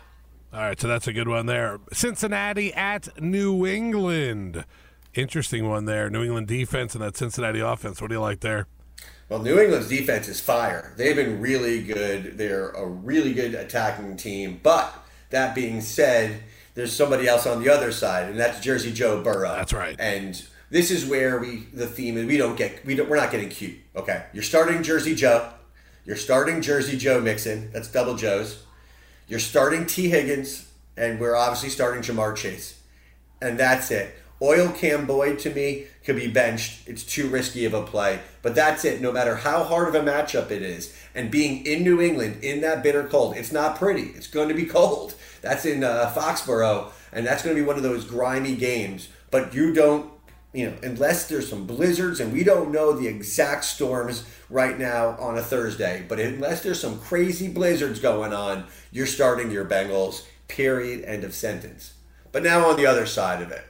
[0.52, 1.80] All right, so that's a good one there.
[1.90, 4.66] Cincinnati at New England.
[5.14, 6.10] Interesting one there.
[6.10, 8.02] New England defense and that Cincinnati offense.
[8.02, 8.66] What do you like there?
[9.28, 10.94] Well, New England's defense is fire.
[10.96, 12.38] They've been really good.
[12.38, 14.58] They're a really good attacking team.
[14.62, 14.92] But
[15.30, 16.42] that being said,
[16.74, 19.54] there's somebody else on the other side, and that's Jersey Joe Burrow.
[19.54, 19.96] That's right.
[19.98, 23.30] And this is where we the theme is we don't get we don't we're not
[23.30, 23.76] getting cute.
[23.96, 25.50] Okay, you're starting Jersey Joe.
[26.06, 27.70] You're starting Jersey Joe Mixon.
[27.72, 28.62] That's double Joes.
[29.26, 32.80] You're starting Tee Higgins, and we're obviously starting Ja'Marr Chase,
[33.42, 34.14] and that's it.
[34.40, 36.88] Oil Cam Boyd to me could be benched.
[36.88, 39.00] It's too risky of a play, but that's it.
[39.00, 42.60] No matter how hard of a matchup it is, and being in New England in
[42.60, 44.12] that bitter cold, it's not pretty.
[44.14, 45.14] It's going to be cold.
[45.42, 49.08] That's in uh, Foxborough, and that's going to be one of those grimy games.
[49.30, 50.10] But you don't
[50.52, 55.10] you know, unless there's some blizzards, and we don't know the exact storms right now
[55.18, 60.24] on a Thursday, but unless there's some crazy blizzards going on, you're starting your Bengals,
[60.48, 61.94] period, end of sentence.
[62.32, 63.64] But now on the other side of it,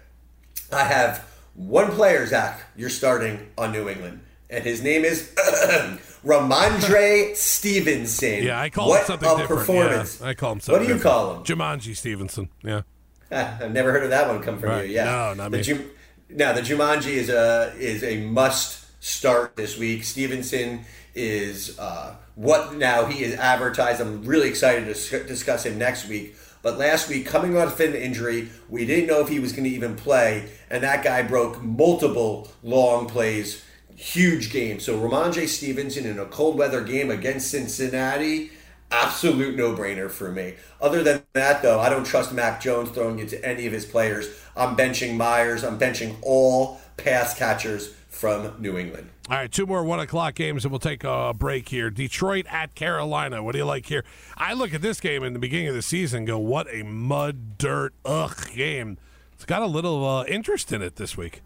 [0.72, 5.32] I have one player, Zach, you're starting on New England, and his name is
[6.24, 8.42] Rhamondre Stevenson.
[8.44, 9.60] Yeah, I call what him something a different.
[9.60, 10.20] performance.
[10.20, 11.14] Yeah, I call him something What do you different.
[11.14, 11.42] call him?
[11.44, 12.48] Jumanji Stevenson.
[12.62, 12.82] Yeah.
[13.30, 14.88] I've never heard of that one come from Right.
[14.88, 14.94] you.
[14.94, 15.62] Yeah, No, not the me.
[15.62, 15.90] Jum-
[16.30, 20.04] now the Jumanji is a is a must start this week.
[20.04, 24.00] Stevenson is uh, what now he is advertised.
[24.00, 26.36] I'm really excited to discuss him next week.
[26.62, 29.70] But last week, coming off an injury, we didn't know if he was going to
[29.70, 34.80] even play, and that guy broke multiple long plays, huge game.
[34.80, 38.50] So Rhamondre Stevenson in a cold weather game against Cincinnati,
[38.90, 40.54] absolute no brainer for me.
[40.80, 43.86] Other than that, though, I don't trust Mac Jones throwing it to any of his
[43.86, 44.28] players.
[44.56, 45.62] I'm benching Meyers.
[45.64, 49.10] I'm benching all pass catchers from New England.
[49.30, 51.90] All right, two more one o'clock games, and we'll take a break here.
[51.90, 53.42] Detroit at Carolina.
[53.42, 54.02] What do you like here?
[54.38, 57.58] I look at this game in the beginning of the season, go, what a mud,
[57.58, 58.96] dirt, ugh game.
[59.34, 61.42] It's got a little uh, interest in it this week.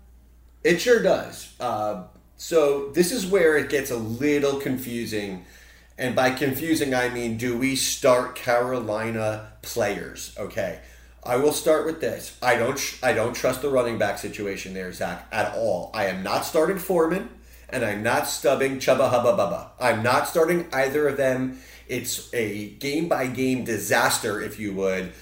[0.62, 1.55] It sure does.
[1.59, 2.05] Uh,
[2.37, 5.45] so this is where it gets a little confusing,
[5.99, 10.37] and by confusing I mean, do we start Carolina players?
[10.38, 10.79] Okay,
[11.25, 12.38] I will start with this.
[12.40, 12.81] I don't.
[13.03, 15.90] I don't trust the running back situation there, Zach, at all.
[15.92, 17.29] I am not starting Foreman,
[17.72, 19.70] and I'm not stubbing Chubba Hubba Bubba.
[19.80, 21.58] I'm not starting either of them.
[21.88, 25.12] It's a game by game disaster, if you would.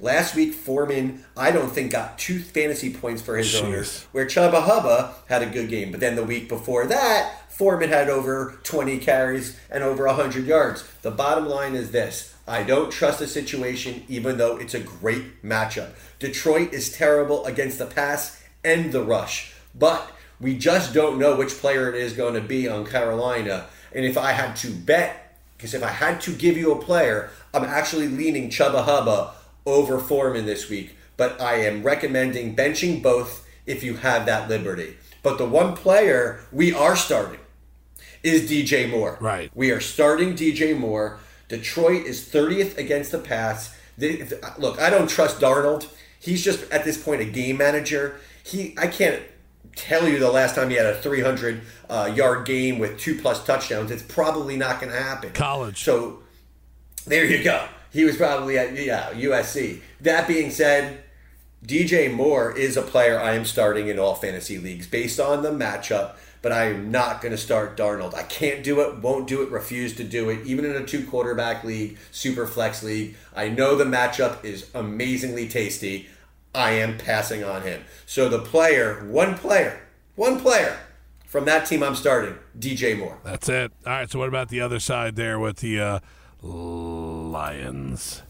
[0.00, 3.62] Last week, Foreman, I don't think, got two fantasy points for his Jeez.
[3.62, 5.90] owners, where Chubba Hubba had a good game.
[5.90, 10.88] But then the week before that, Foreman had over 20 carries and over 100 yards.
[11.02, 15.42] The bottom line is this I don't trust the situation, even though it's a great
[15.42, 15.90] matchup.
[16.18, 19.52] Detroit is terrible against the pass and the rush.
[19.74, 20.10] But
[20.40, 23.66] we just don't know which player it is going to be on Carolina.
[23.94, 27.30] And if I had to bet, because if I had to give you a player,
[27.52, 29.32] I'm actually leaning Chubba Hubba
[29.66, 30.96] over Foreman this week.
[31.16, 34.96] But I am recommending benching both if you have that liberty.
[35.22, 37.40] But the one player we are starting
[38.22, 39.18] is DJ Moore.
[39.20, 39.50] Right.
[39.54, 41.18] We are starting DJ Moore.
[41.48, 43.76] Detroit is 30th against the pass.
[43.98, 44.26] They,
[44.56, 45.88] look, I don't trust Darnold.
[46.18, 48.20] He's just at this point a game manager.
[48.42, 49.22] He, I can't
[49.80, 53.44] tell you the last time he had a 300 uh, yard game with two plus
[53.44, 53.90] touchdowns.
[53.90, 55.32] It's probably not going to happen.
[55.32, 55.82] College.
[55.82, 56.20] So
[57.06, 57.66] there you go.
[57.90, 59.80] He was probably at yeah USC.
[60.00, 61.02] That being said,
[61.64, 65.50] DJ Moore is a player I am starting in all fantasy leagues based on the
[65.50, 68.14] matchup, but I am not going to start Darnold.
[68.14, 71.04] I can't do it, won't do it, refuse to do it, even in a two
[71.06, 73.16] quarterback league, super flex league.
[73.34, 76.08] I know the matchup is amazingly tasty.
[76.54, 77.84] I am passing on him.
[78.06, 79.80] So the player, one player,
[80.16, 80.78] one player
[81.26, 83.18] from that team I'm starting, DJ Moore.
[83.22, 83.72] That's it.
[83.86, 84.10] All right.
[84.10, 86.00] So what about the other side there with the uh,
[86.42, 88.22] Lions?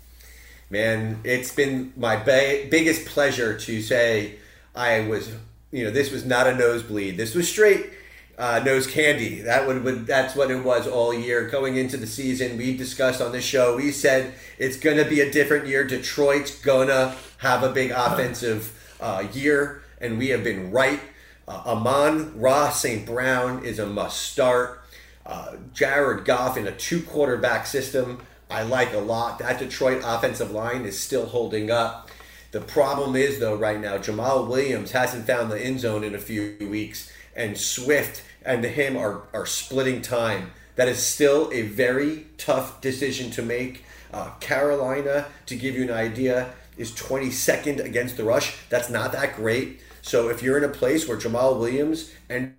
[0.68, 4.36] Man, it's been my ba- biggest pleasure to say
[4.74, 5.34] I was,
[5.72, 7.16] you know, this was not a nosebleed.
[7.16, 7.90] This was straight
[8.38, 9.40] uh, nose candy.
[9.40, 12.56] That would, would that's what it was all year going into the season.
[12.56, 13.76] We discussed on the show.
[13.76, 15.84] We said it's going to be a different year.
[15.84, 21.00] Detroit's gonna have a big offensive uh, year, and we have been right.
[21.48, 23.04] Uh, Amon-Ra St.
[23.04, 24.82] Brown is a must start.
[25.24, 29.38] Uh, Jared Goff in a two quarterback system, I like a lot.
[29.38, 32.10] That Detroit offensive line is still holding up.
[32.50, 36.18] The problem is, though, right now, Jamaal Williams hasn't found the end zone in a
[36.18, 40.50] few weeks, and Swift and him are, are splitting time.
[40.76, 43.84] That is still a very tough decision to make.
[44.12, 48.56] Uh, Carolina, to give you an idea, is 22nd against the rush.
[48.70, 49.80] That's not that great.
[50.02, 52.54] So if you're in a place where Jamaal Williams and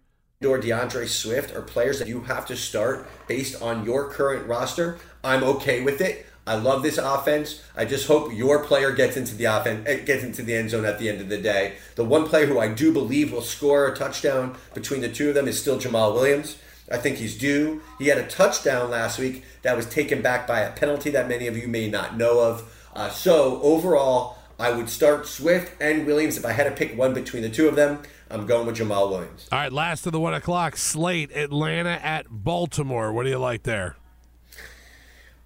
[0.46, 5.00] or D'Andre Swift are players that you have to start based on your current roster,
[5.24, 6.26] I'm okay with it.
[6.48, 7.62] I love this offense.
[7.76, 10.86] I just hope your player gets into the offense, eh, gets into the end zone
[10.86, 11.74] at the end of the day.
[11.96, 15.36] The one player who I do believe will score a touchdown between the two of
[15.36, 16.58] them is still Jamaal Williams.
[16.92, 17.82] I think he's due.
[18.00, 21.48] He had a touchdown last week that was taken back by a penalty that many
[21.48, 22.68] of you may not know of.
[22.94, 27.14] Uh, so overall, I would start Swift and Williams if I had to pick one
[27.14, 28.04] between the two of them.
[28.30, 29.48] I'm going with Jamaal Williams.
[29.52, 33.12] All right, last of the one o'clock slate: Atlanta at Baltimore.
[33.12, 33.98] What do you like there?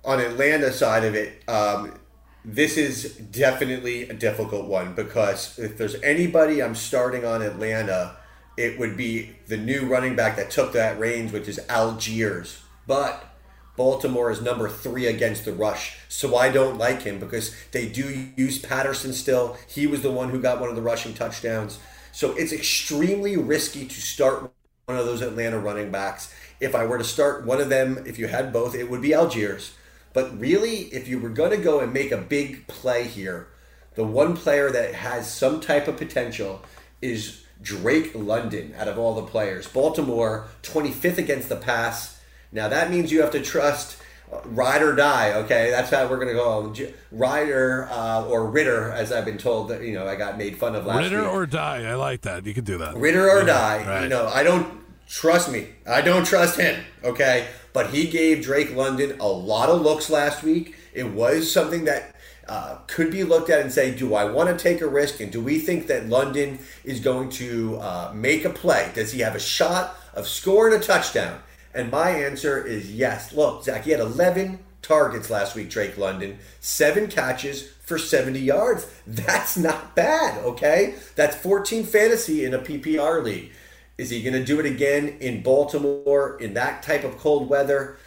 [0.04, 1.98] On Atlanta side of it, um,
[2.44, 8.18] this is definitely a difficult one because if there's anybody I'm starting on Atlanta,
[8.56, 12.60] it would be the new running back that took that range, which is Allgeier.
[12.86, 13.35] But
[13.78, 15.98] Baltimore is number three against the rush.
[16.08, 19.58] So I don't like him because they do use Patterson still.
[19.68, 21.80] He was the one who got one of the rushing touchdowns.
[22.12, 24.52] So it's extremely risky to start
[24.86, 26.34] one of those Atlanta running backs.
[26.60, 29.10] If I were to start one of them, if you had both, it would be
[29.10, 29.72] Allgeier.
[30.14, 33.48] But really, if you were going to go and make a big play here,
[33.96, 36.64] the one player that has some type of potential
[37.02, 39.68] is Drake London out of all the players.
[39.68, 42.15] Baltimore, 25th against the pass.
[42.52, 43.98] Now that means you have to trust
[44.46, 45.34] ride or die.
[45.34, 46.74] Okay, that's how we're gonna go.
[47.12, 50.76] Rider uh, or Ridder, as I've been told that you know I got made fun
[50.76, 51.12] of last week.
[51.12, 51.32] Ridder week.
[51.34, 51.84] or die.
[51.90, 52.46] I like that.
[52.46, 52.96] You can do that.
[52.96, 53.86] Ridder or Yeah, die.
[53.88, 54.04] right.
[54.04, 55.68] You know, I don't trust me.
[55.88, 56.84] I don't trust him.
[57.04, 60.76] Okay, but he gave Drake London a lot of looks last week.
[60.94, 62.12] It was something that.
[62.48, 65.20] Uh, could be looked at and say, do I want to take a risk?
[65.20, 68.92] And do we think that London is going to uh, make a play?
[68.94, 71.40] Does he have a shot of scoring a touchdown?
[71.76, 73.34] And my answer is yes.
[73.34, 78.88] Look, Zach, he had 11 targets last week, Drake London, seven catches for 70 yards.
[79.06, 80.96] That's not bad, okay?
[81.16, 83.52] That's 14 fantasy in a PPR league.
[83.98, 87.98] Is he going to do it again in Baltimore in that type of cold weather?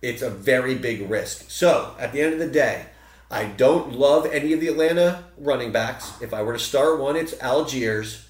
[0.00, 1.50] It's a very big risk.
[1.50, 2.86] So, at the end of the day,
[3.30, 6.12] I don't love any of the Atlanta running backs.
[6.20, 8.22] If I were to start one, it's Allgeier.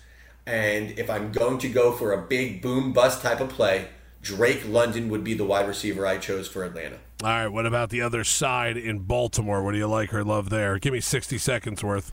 [0.47, 3.88] And if I'm going to go for a big boom bust type of play,
[4.22, 6.98] Drake London would be the wide receiver I chose for Atlanta.
[7.22, 7.48] All right.
[7.48, 9.62] What about the other side in Baltimore?
[9.62, 10.78] What do you like or love there?
[10.78, 12.12] Give me 60 seconds worth.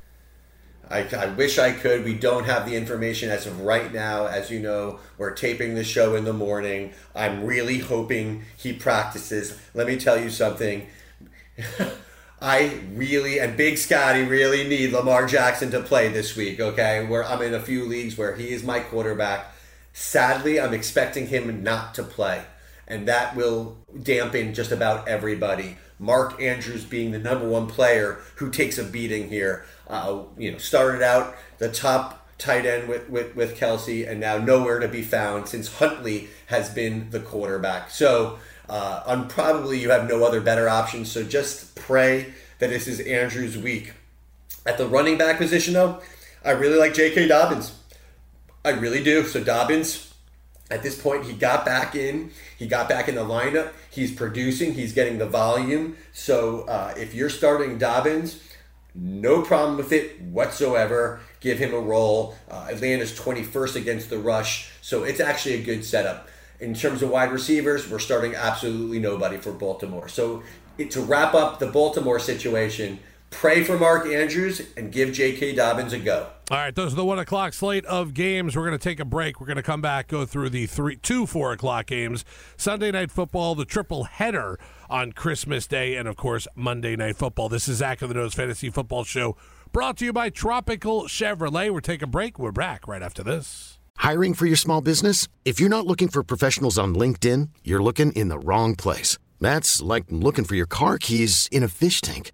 [0.89, 2.03] I, I wish I could.
[2.03, 4.25] We don't have the information as of right now.
[4.25, 6.93] As you know, we're taping the show in the morning.
[7.15, 9.59] I'm really hoping he practices.
[9.75, 10.87] Let me tell you something.
[12.41, 16.59] I really and Big Scotty really need Lamar Jackson to play this week.
[16.59, 19.48] Okay, where I'm in a few leagues where he is my quarterback.
[19.93, 22.43] Sadly, I'm expecting him not to play,
[22.88, 25.78] and that will dampen just about everybody.
[25.99, 29.65] Mark Andrews being the number one player who takes a beating here.
[29.88, 34.38] Uh, you know, started out the top tight end with, with, with Kelce, and now
[34.38, 37.91] nowhere to be found since Huntley has been the quarterback.
[37.91, 41.12] So, uh, probably you have no other better options.
[41.12, 43.93] So just pray that this is Andrews' week.
[44.65, 46.02] At the running back position, though,
[46.45, 47.28] I really like J.K.
[47.28, 47.78] Dobbins.
[48.63, 49.23] I really do.
[49.23, 50.13] So Dobbins,
[50.69, 52.31] at this point, he got back in.
[52.57, 53.71] He got back in the lineup.
[53.89, 54.73] He's producing.
[54.73, 55.97] He's getting the volume.
[56.13, 58.41] So uh, if you're starting Dobbins,
[58.93, 61.21] no problem with it whatsoever.
[61.39, 62.35] Give him a role.
[62.49, 66.27] Uh, Atlanta's 21st against the rush, so it's actually a good setup.
[66.60, 70.10] In terms of wide receivers, we're starting absolutely nobody for Baltimore.
[70.10, 70.43] So
[70.77, 72.99] it, to wrap up the Baltimore situation,
[73.30, 75.56] pray for Mark Andrews and give J.K.
[75.56, 76.27] Dobbins a go.
[76.52, 78.56] All right, those are the one o'clock slate of games.
[78.56, 79.40] We're going to take a break.
[79.40, 82.25] We're going to come back, go through the three, two four o'clock games.
[82.58, 84.60] Sunday night football, the triple header
[84.90, 87.50] on Christmas Day, and of course Monday night football.
[87.50, 89.38] This is Zach of the Nose Fantasy Football Show,
[89.71, 91.71] brought to you by Tropical Chevrolet.
[91.71, 92.40] We're taking a break.
[92.40, 93.77] We're back right after this.
[93.98, 95.27] Hiring for your small business?
[95.46, 99.19] If you're not looking for professionals on LinkedIn, you're looking in the wrong place.
[99.42, 102.32] That's like looking for your car keys in a fish tank.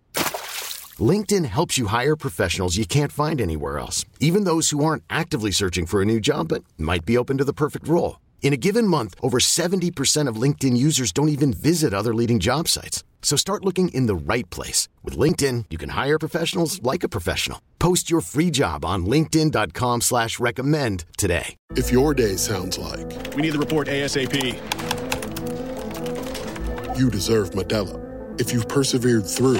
[1.01, 5.51] LinkedIn helps you hire professionals you can't find anywhere else, even those who aren't actively
[5.51, 8.21] searching for a new job but might be open to the perfect role.
[8.41, 12.67] In a given month, over 70% of LinkedIn users don't even visit other leading job
[12.69, 13.03] sites.
[13.23, 14.87] So start looking in the right place.
[15.03, 17.59] With LinkedIn, you can hire professionals like a professional.
[17.79, 21.55] Post your free job on linkedin.com slash recommend today.
[21.71, 24.35] If your day sounds like We need the report ASAP.
[26.99, 27.99] you deserve Modelo.
[28.39, 29.59] If you've persevered through,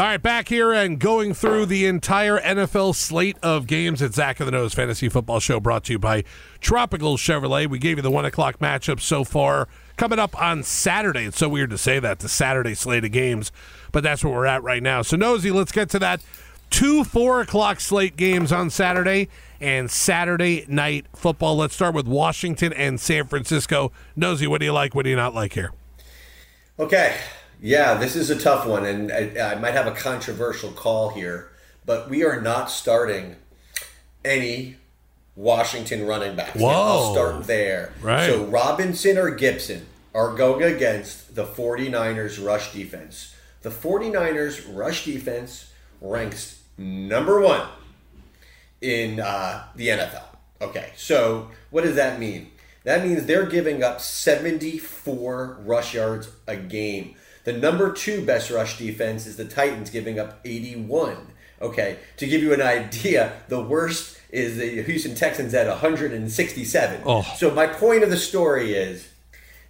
[0.00, 4.38] All right, back here and going through the entire NFL slate of games at Zach
[4.38, 6.22] of the Nose Fantasy Football Show brought to you by
[6.60, 7.66] Tropical Chevrolet.
[7.66, 9.66] We gave you the one o'clock matchup so far.
[9.96, 11.24] Coming up on Saturday.
[11.24, 13.50] It's so weird to say that, the Saturday slate of games,
[13.90, 15.02] but that's where we're at right now.
[15.02, 16.22] So, Nosy, let's get to that.
[16.70, 19.28] Two four o'clock slate games on Saturday
[19.60, 21.56] and Saturday night football.
[21.56, 23.90] Let's start with Washington and San Francisco.
[24.14, 24.94] Nosy, what do you like?
[24.94, 25.72] What do you not like here?
[26.78, 27.16] Okay.
[27.60, 31.50] Yeah, this is a tough one, and I, I might have a controversial call here,
[31.84, 33.36] but we are not starting
[34.24, 34.76] any
[35.34, 36.58] Washington running backs.
[36.58, 36.68] Whoa.
[36.68, 37.92] I'll start there.
[38.02, 38.26] Right.
[38.26, 43.34] So Robinson or Gibson are going against the 49ers rush defense.
[43.62, 47.66] The 49ers rush defense ranks number one
[48.80, 50.24] in uh, the NFL.
[50.60, 52.50] Okay, so what does that mean?
[52.84, 57.14] That means they're giving up 74 rush yards a game.
[57.48, 61.16] The number two best rush defense is the Titans, giving up 81.
[61.62, 67.00] Okay, to give you an idea, the worst is the Houston Texans at 167.
[67.06, 67.22] Oh.
[67.38, 69.08] So my point of the story is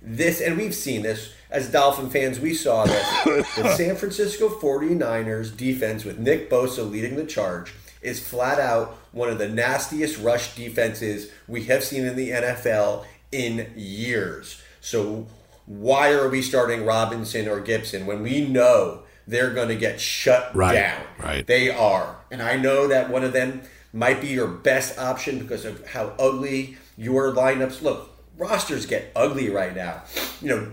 [0.03, 3.25] this, and we've seen this as Dolphin fans, we saw this.
[3.55, 7.73] the San Francisco 49ers defense with Nick Bosa leading the charge
[8.03, 13.05] is flat out one of the nastiest rush defenses we have seen in the NFL
[13.31, 14.61] in years.
[14.81, 15.29] So
[15.69, 20.55] why are we starting Robinson or Gibson when we know they're going to get shut
[20.57, 21.03] Right, down?
[21.19, 21.47] right.
[21.47, 22.17] They are.
[22.31, 23.61] And I know that one of them
[23.93, 28.11] might be your best option because of how ugly your lineups look.
[28.39, 30.03] Rosters get ugly right now.
[30.41, 30.73] You know,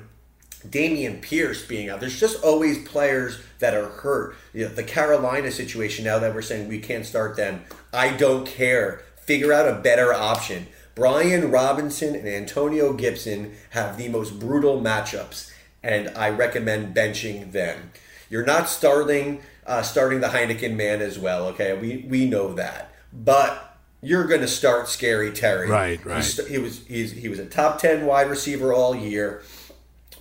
[0.65, 1.99] Dameon Pierce being out.
[1.99, 4.35] There's just always players that are hurt.
[4.53, 7.63] You know, the Carolina situation now that we're saying we can't start them.
[7.93, 9.01] I don't care.
[9.17, 10.67] Figure out a better option.
[10.95, 15.51] Brian Robinson and Antonio Gibson have the most brutal matchups,
[15.83, 17.91] and I recommend benching them.
[18.29, 21.47] You're not starting uh, starting the Heineken man as well.
[21.47, 25.67] Okay, we we know that, but you're going to start Scary Terry.
[25.69, 26.23] Right, right.
[26.23, 29.43] He's- he was he's, he was a top ten wide receiver all year.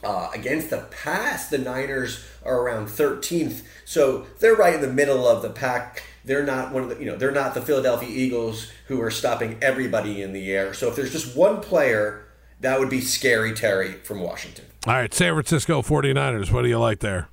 [0.02, 5.26] Uh, against the pass, the Niners are around 13th, so they're right in the middle
[5.26, 6.02] of the pack.
[6.24, 9.58] They're not one of the you know they're not the Philadelphia Eagles who are stopping
[9.60, 10.74] everybody in the air.
[10.74, 12.24] So if there's just one player,
[12.60, 14.64] that would be Scary Terry from Washington.
[14.86, 16.50] All right, San Francisco 49ers.
[16.50, 17.28] What do you like there?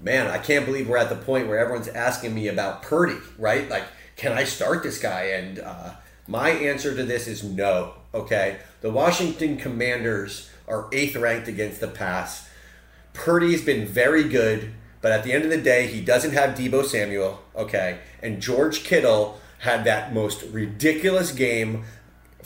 [0.00, 3.68] man, I can't believe we're at the point where everyone's asking me about Purdy, right?
[3.68, 3.84] Like,
[4.16, 5.22] can I start this guy?
[5.24, 5.92] And uh,
[6.26, 7.94] my answer to this is no.
[8.14, 12.48] Okay, the Washington Commanders are eighth ranked against the pass.
[13.12, 16.84] Purdy's been very good, but at the end of the day, he doesn't have Deebo
[16.84, 17.42] Samuel.
[17.56, 21.84] Okay, and George Kittle had that most ridiculous game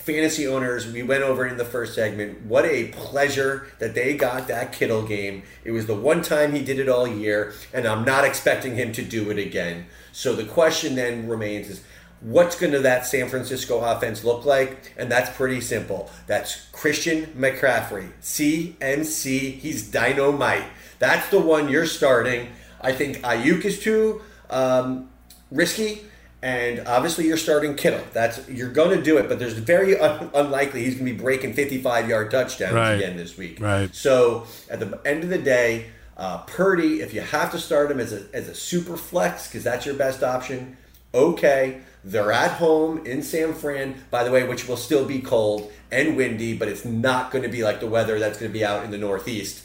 [0.02, 2.42] fantasy owners, we went over in the first segment.
[2.42, 5.44] What a pleasure that they got that Kittle game.
[5.62, 8.92] It was the one time he did it all year, and I'm not expecting him
[8.92, 9.86] to do it again.
[10.10, 11.84] So the question then remains is
[12.20, 14.92] what's going to that San Francisco offense look like?
[14.96, 16.10] And that's pretty simple.
[16.26, 19.58] That's Christian McCaffrey, CMC.
[19.58, 20.64] He's dynamite.
[21.02, 22.46] That's the one you're starting.
[22.80, 25.10] I think Aiyuk is too um,
[25.50, 26.02] risky.
[26.44, 28.04] And obviously, you're starting Kittle.
[28.12, 31.18] That's you're going to do it, but there's very un- unlikely he's going to be
[31.18, 32.94] breaking 55 yard touchdowns Right.
[32.94, 33.60] again this week.
[33.60, 33.92] Right.
[33.92, 35.86] So at the end of the day,
[36.16, 39.64] uh, Purdy, if you have to start him as a as a super flex because
[39.64, 40.76] that's your best option,
[41.12, 41.80] okay.
[42.04, 46.16] They're at home in San Fran, by the way, which will still be cold and
[46.16, 48.84] windy, but it's not going to be like the weather that's going to be out
[48.84, 49.62] in the Northeast.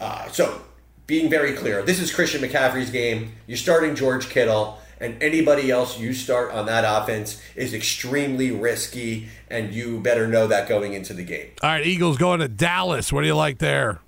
[0.00, 0.62] Uh, so,
[1.06, 3.32] being very clear, this is Christian McCaffrey's game.
[3.46, 9.28] You're starting George Kittle, and anybody else you start on that offense is extremely risky,
[9.48, 11.50] and you better know that going into the game.
[11.62, 13.12] All right, Eagles going to Dallas.
[13.12, 14.00] What do you like there?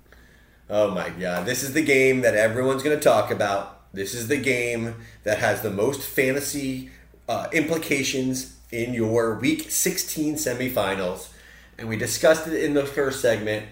[0.69, 1.45] Oh my God.
[1.45, 3.91] This is the game that everyone's going to talk about.
[3.93, 6.89] This is the game that has the most fantasy
[7.29, 11.29] uh, implications in your week 16 semifinals.
[11.77, 13.67] And we discussed it in the first segment.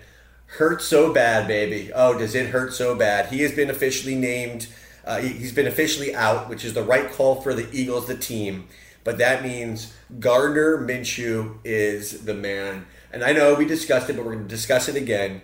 [0.58, 1.92] Hurt so bad, baby.
[1.96, 3.28] Oh, does it hurt so bad?
[3.28, 4.68] He has been officially named,
[5.06, 8.18] uh, he- he's been officially out, which is the right call for the Eagles, the
[8.18, 8.68] team.
[9.06, 12.86] But that means Gardner Minshew is the man.
[13.14, 15.42] And I know we discussed it, but we're going to discuss it again.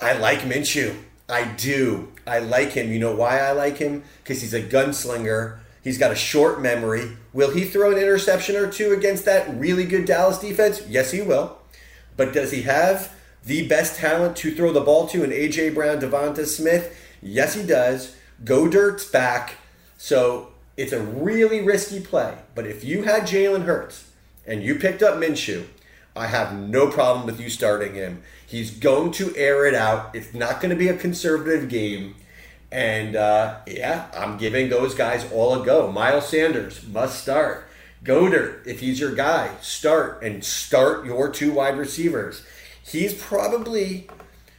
[0.00, 0.94] I like Minshew.
[1.28, 2.12] I do.
[2.26, 2.92] I like him.
[2.92, 4.04] You know why I like him?
[4.22, 5.58] Because he's a gunslinger.
[5.82, 7.16] He's got a short memory.
[7.32, 10.82] Will he throw an interception or two against that really good Dallas defense?
[10.88, 11.58] Yes, he will.
[12.16, 13.10] But does he have
[13.44, 15.70] the best talent to throw the ball to in A.J.
[15.70, 16.98] Brown, DeVonta Smith?
[17.22, 18.16] Yes, he does.
[18.44, 19.56] Goedert's back.
[19.98, 22.36] So it's a really risky play.
[22.54, 24.10] But if you had Jalen Hurts
[24.46, 25.66] and you picked up Minshew,
[26.16, 28.22] I have no problem with you starting him.
[28.46, 30.14] He's going to air it out.
[30.14, 32.14] It's not going to be a conservative game.
[32.70, 35.90] And uh, yeah, I'm giving those guys all a go.
[35.90, 37.68] Miles Sanders must start.
[38.02, 42.42] Goedert, if he's your guy, start and start your two wide receivers.
[42.84, 44.08] He's probably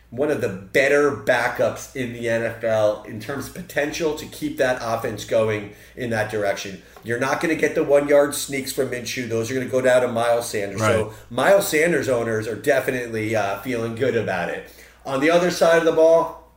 [0.09, 4.79] one of the better backups in the NFL in terms of potential to keep that
[4.81, 6.81] offense going in that direction.
[7.03, 9.27] You're not going to get the one yard sneaks from Minshew.
[9.27, 10.79] Those are going to go down to Miles Sanders.
[10.79, 14.69] So Miles Sanders owners are definitely uh, feeling good about it.
[15.05, 16.51] On the other side of the ball,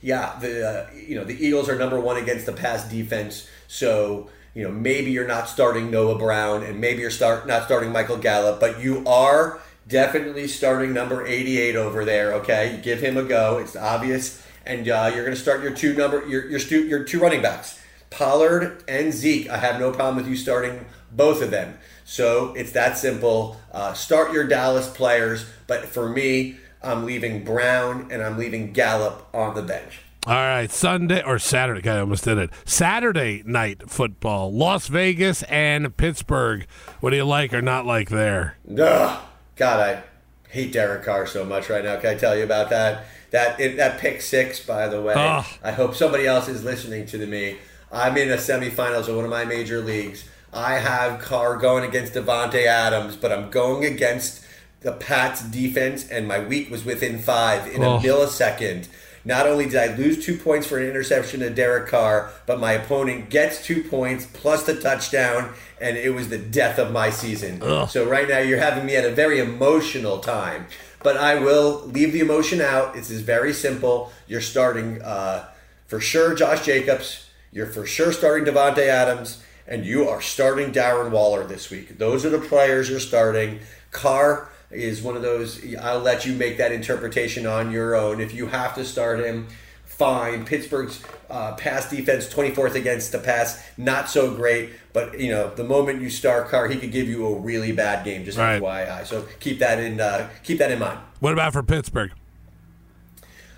[0.00, 3.48] yeah, the uh, you know the Eagles are number one against the pass defense.
[3.66, 7.90] So you know maybe you're not starting Noah Brown and maybe you're start not starting
[7.90, 12.34] Michael Gallup, but you are definitely starting number 88 over there.
[12.34, 13.58] Okay, you give him a go.
[13.58, 17.04] It's obvious, and uh, you're going to start your two number your your, stu- your
[17.04, 17.80] two running backs,
[18.10, 19.48] Pollard and Zeke.
[19.50, 21.78] I have no problem with you starting both of them.
[22.04, 23.60] So it's that simple.
[23.72, 29.26] Uh, start your Dallas players, but for me, I'm leaving Brown and I'm leaving Gallup
[29.32, 30.00] on the bench.
[30.26, 31.82] All right, Sunday or Saturday.
[31.82, 32.50] God, I almost did it.
[32.64, 36.66] Saturday night football, Las Vegas and Pittsburgh.
[37.00, 38.56] What do you like or not like there?
[38.78, 39.22] Ugh.
[39.56, 40.02] God, I
[40.50, 41.96] hate Derek Carr so much right now.
[41.96, 43.06] Can I tell you about that?
[43.30, 45.14] That it, that pick six, by the way.
[45.16, 45.44] Ugh.
[45.62, 47.58] I hope somebody else is listening to me.
[47.90, 50.28] I'm in a semifinals of one of my major leagues.
[50.52, 54.44] I have Carr going against Davante Adams, but I'm going against
[54.80, 57.98] the Pats defense, and my week was within five in a oh.
[57.98, 58.88] millisecond.
[59.24, 62.72] Not only did I lose two points for an interception to Derek Carr, but my
[62.72, 65.54] opponent gets two points plus the touchdown,
[65.84, 67.60] and it was the death of my season.
[67.86, 70.66] So right now you're having me at a very emotional time.
[71.02, 72.94] But I will leave the emotion out.
[72.94, 74.10] This is very simple.
[74.26, 75.44] You're starting uh,
[75.86, 77.26] for sure Josh Jacobs.
[77.52, 81.98] You're for sure starting Davante Adams, and you are starting Darren Waller this week.
[81.98, 83.60] Those are the players you're starting.
[83.90, 85.62] Carr is one of those.
[85.76, 88.22] I'll let you make that interpretation on your own.
[88.22, 89.48] If you have to start him,
[89.94, 90.44] fine.
[90.44, 94.70] Pittsburgh's uh, pass defense, 24th against the pass, not so great.
[94.92, 98.04] But you know, the moment you start Carr, he could give you a really bad
[98.04, 98.24] game.
[98.24, 98.60] Just Right.
[98.62, 99.06] FYI.
[99.06, 100.00] So keep that in.
[100.00, 100.98] Uh, keep that in mind.
[101.20, 102.12] What about for Pittsburgh?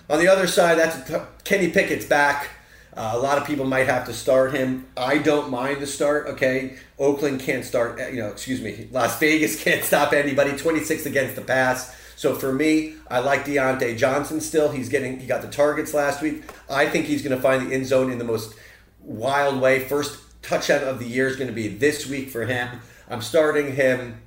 [0.09, 1.11] On the other side, that's
[1.45, 2.51] Kenny Pickett's back.
[2.97, 4.87] Uh, a lot of people might have to start him.
[4.97, 6.28] I don't mind the start.
[6.28, 8.01] Okay, Oakland can't start.
[8.01, 8.89] uh, You know, excuse me.
[8.93, 10.53] Las Vegas can't stop anybody.
[10.53, 11.95] 26th against the pass.
[12.17, 14.71] So for me, I like Diontae Johnson still.
[14.71, 15.21] He's getting.
[15.21, 16.43] He got the targets last week.
[16.69, 18.55] I think he's going to find the end zone in the most
[19.01, 19.81] wild way.
[19.81, 22.81] First touchdown of the year is going to be this week for him.
[23.09, 24.23] I'm starting him.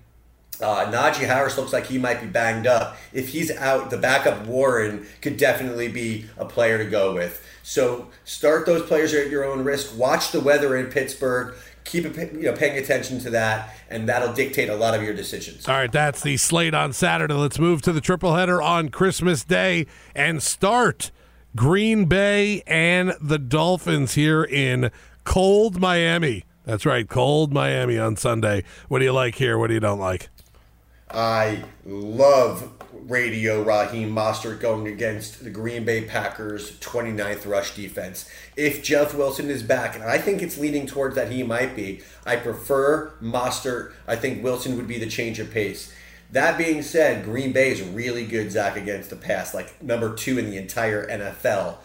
[0.61, 2.97] Uh, Najee Harris looks like he might be banged up.
[3.13, 7.45] If he's out, the backup Warren could definitely be a player to go with.
[7.63, 9.97] So start those players at your own risk.
[9.97, 11.55] Watch the weather in Pittsburgh.
[11.85, 15.67] Keep you know paying attention to that, and that'll dictate a lot of your decisions.
[15.67, 17.33] All right, that's the slate on Saturday.
[17.33, 21.11] Let's move to the triple header on Christmas Day and start
[21.55, 24.91] Green Bay and the Dolphins here in
[25.23, 26.45] cold Miami.
[26.65, 27.09] That's right.
[27.09, 28.63] Cold Miami on Sunday.
[28.87, 29.57] What do you like here?
[29.57, 30.29] What do you don't like?
[31.11, 38.29] I love radio Raheem Mostert going against the Green Bay Packers 29th rush defense.
[38.55, 42.01] If Jeff Wilson is back, and I think it's leaning towards that he might be,
[42.25, 43.93] I prefer Mostert.
[44.07, 45.91] I think Wilson would be the change of pace.
[46.31, 50.37] That being said, Green Bay is really good, Zach, against the pass, like number two
[50.37, 51.77] in the entire NFL.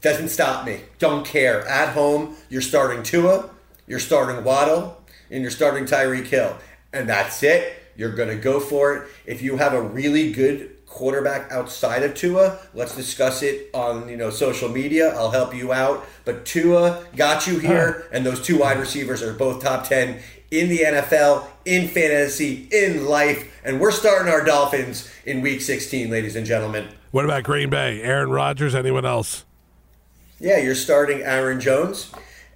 [0.00, 0.80] Doesn't stop me.
[1.00, 1.66] Don't care.
[1.66, 3.50] At home, you're starting Tua,
[3.88, 6.56] you're starting Waddle, and you're starting Tyreek Hill.
[6.92, 7.79] And that's it.
[8.00, 9.08] You're going to go for it.
[9.26, 14.16] If you have a really good quarterback outside of Tua, let's discuss it on you
[14.16, 15.14] know social media.
[15.14, 16.06] I'll help you out.
[16.24, 20.18] But Tua got you here, and those two wide receivers are both top ten
[20.50, 26.10] in the NFL, in fantasy, in life, and we're starting our Dolphins in Week 16,
[26.10, 26.88] ladies and gentlemen.
[27.10, 28.00] What about Green Bay?
[28.00, 28.74] Aaron Rodgers?
[28.74, 29.44] Anyone else?
[30.40, 32.10] Yeah, you're starting Aaron Jones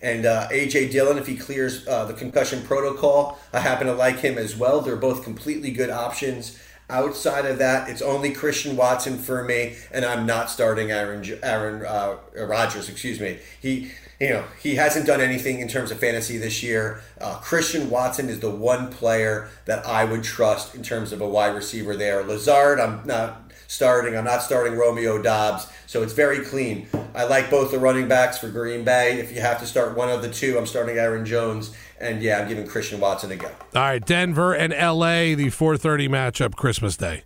[0.05, 3.39] and uh, AJ Dillon if he clears uh, the concussion protocol.
[3.55, 4.83] I happen to like him as well.
[4.83, 6.59] They're both completely good options.
[6.91, 11.87] Outside of that, it's only Christian Watson for me, and I'm not starting Aaron Aaron
[11.87, 12.91] uh, Rodgers.
[12.91, 13.39] Excuse me.
[13.61, 17.01] He you know he hasn't done anything in terms of fantasy this year.
[17.19, 21.29] Uh, Christian Watson is the one player that I would trust in terms of a
[21.29, 22.23] wide receiver there.
[22.23, 24.17] Lazard, I'm not starting.
[24.17, 25.67] I'm not starting Romeo Doubs.
[25.87, 26.89] So it's very clean.
[27.15, 29.19] I like both the running backs for Green Bay.
[29.19, 31.75] If you have to start one of the two, I'm starting Aaron Jones.
[32.01, 33.47] And yeah, I'm giving Christian Watson a go.
[33.47, 37.23] All right, Denver and LA, the 4:30 matchup Christmas Day.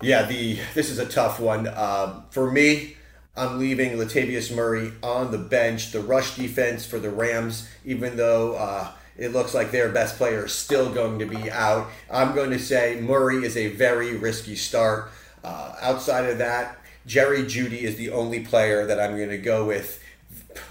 [0.00, 2.96] Yeah, the this is a tough one uh, for me.
[3.36, 5.92] I'm leaving Latavius Murray on the bench.
[5.92, 10.46] The rush defense for the Rams, even though uh, it looks like their best player
[10.46, 11.88] is still going to be out.
[12.10, 15.10] I'm going to say Murray is a very risky start.
[15.42, 19.66] Uh, outside of that, Jerry Jeudy is the only player that I'm going to go
[19.66, 20.02] with,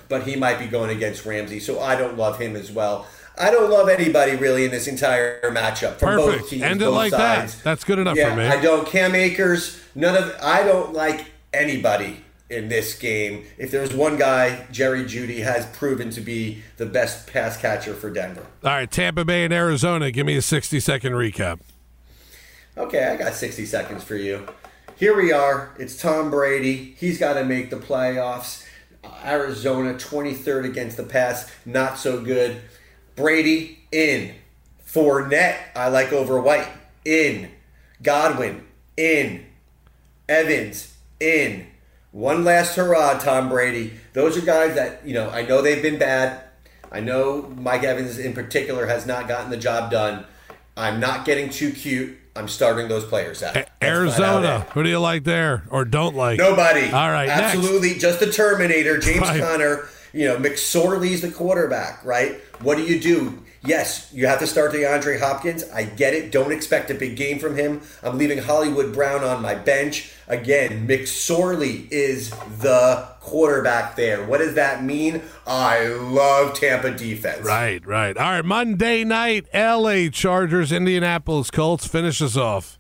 [0.08, 3.06] but he might be going against Ramsey, so I don't love him as well.
[3.40, 6.40] I don't love anybody really in this entire matchup from Perfect.
[6.40, 6.64] both teams.
[6.64, 7.56] End it like sides.
[7.56, 7.64] that.
[7.64, 8.48] That's good enough yeah, for me.
[8.48, 8.88] I don't.
[8.88, 10.36] Cam Akers, none of.
[10.42, 13.46] I don't like anybody in this game.
[13.58, 18.10] If there's one guy, Jerry Jeudy has proven to be the best pass catcher for
[18.10, 18.46] Denver.
[18.64, 20.12] All right, Tampa Bay and Arizona.
[20.12, 21.60] Give me a 60 second recap.
[22.78, 24.48] Okay, I got 60 seconds for you.
[24.96, 25.74] Here we are.
[25.78, 26.96] It's Tom Brady.
[26.98, 28.66] He's got to make the playoffs.
[29.24, 32.62] Arizona 23rd against the pass, not so good.
[33.16, 34.36] Brady in.
[34.86, 36.68] Fournette, I like over White.
[37.06, 37.52] In.
[38.02, 39.46] Godwin, in.
[40.30, 41.67] Evans, in.
[42.18, 43.94] One last hurrah, Tom Brady.
[44.14, 46.42] Those are guys that, you know, I know they've been bad.
[46.92, 50.26] I know Mike Evans in particular has not gotten the job done.
[50.76, 52.18] I'm not getting too cute.
[52.36, 53.54] I'm starting those players out.
[53.54, 54.60] That's flat out Arizona.
[54.74, 56.40] Who do you like there or don't like?
[56.40, 56.90] Nobody.
[56.92, 57.56] All right, next.
[57.56, 58.00] Absolutely.
[58.00, 59.40] Just the Terminator, James Right.
[59.40, 59.88] Conner.
[60.12, 62.42] You know, McSorley's the quarterback, right?
[62.62, 63.44] What do you do?
[63.68, 65.70] Yes, you have to start DeAndre Hopkins.
[65.72, 66.32] I get it.
[66.32, 67.82] Don't expect a big game from him.
[68.02, 70.14] I'm leaving Hollywood Brown on my bench.
[70.30, 74.26] Again, McSorley is the quarterback there.
[74.26, 75.22] What does that mean?
[75.46, 77.46] I love Tampa defense.
[77.46, 78.16] Right, right.
[78.16, 81.86] All right, Monday night, LA Chargers, Indianapolis Colts.
[81.86, 82.80] Finish us off.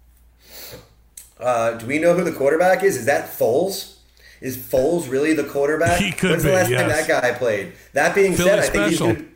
[1.37, 2.95] Uh, do we know who the quarterback is?
[2.95, 3.97] Is that Foles?
[4.39, 5.99] Is Foles really the quarterback?
[5.99, 7.73] He could When's be, the last time that guy played?
[7.91, 9.07] That being Philly said, I think special.
[9.07, 9.27] he's gonna,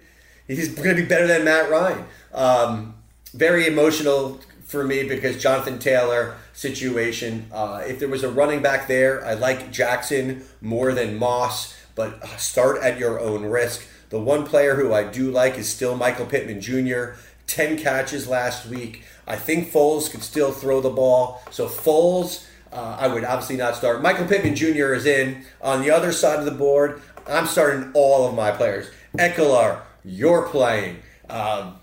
[0.56, 2.06] he's going to be better than Matt Ryan.
[2.34, 2.96] Um,
[3.34, 7.48] very emotional for me because Jonathan Taylor situation.
[7.52, 12.26] Uh, if there was a running back there, I like Jackson more than Moss, but
[12.40, 13.86] start at your own risk.
[14.10, 17.18] The one player who I do like is still Michael Pittman Jr.
[17.48, 19.04] 10 catches last week.
[19.28, 21.42] I think Foles could still throw the ball.
[21.52, 24.02] So Foles, uh, I would obviously not start.
[24.02, 24.94] Michael Pittman Jr.
[24.94, 25.44] is in.
[25.62, 28.90] On the other side of the board, I'm starting all of my players.
[29.18, 30.98] Ekeler, you're playing.
[31.30, 31.78] Um,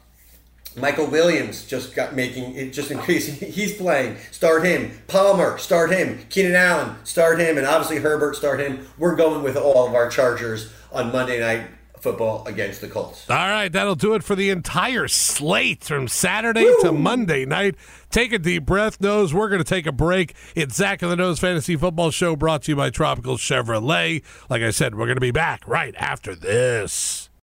[0.77, 3.35] Michael Williams just got making it just increasing.
[3.53, 4.17] He's playing.
[4.31, 4.93] Start him.
[5.09, 6.21] Palmer, start him.
[6.31, 7.59] Keenan Allen, start him.
[7.59, 8.87] And obviously Herbert, start him.
[8.99, 11.69] We're going with all of our Chargers on Monday night
[12.01, 13.29] football against the Colts.
[13.29, 17.75] All right, that'll do it for the entire slate from Saturday to Monday night.
[18.11, 19.35] Take a deep breath, nose.
[19.35, 20.35] We're going to take a break.
[20.55, 24.23] It's Zach of the Nose Fantasy Football Show brought to you by Tropical Chevrolet.
[24.49, 27.28] Like I said, we're going to be back right after this.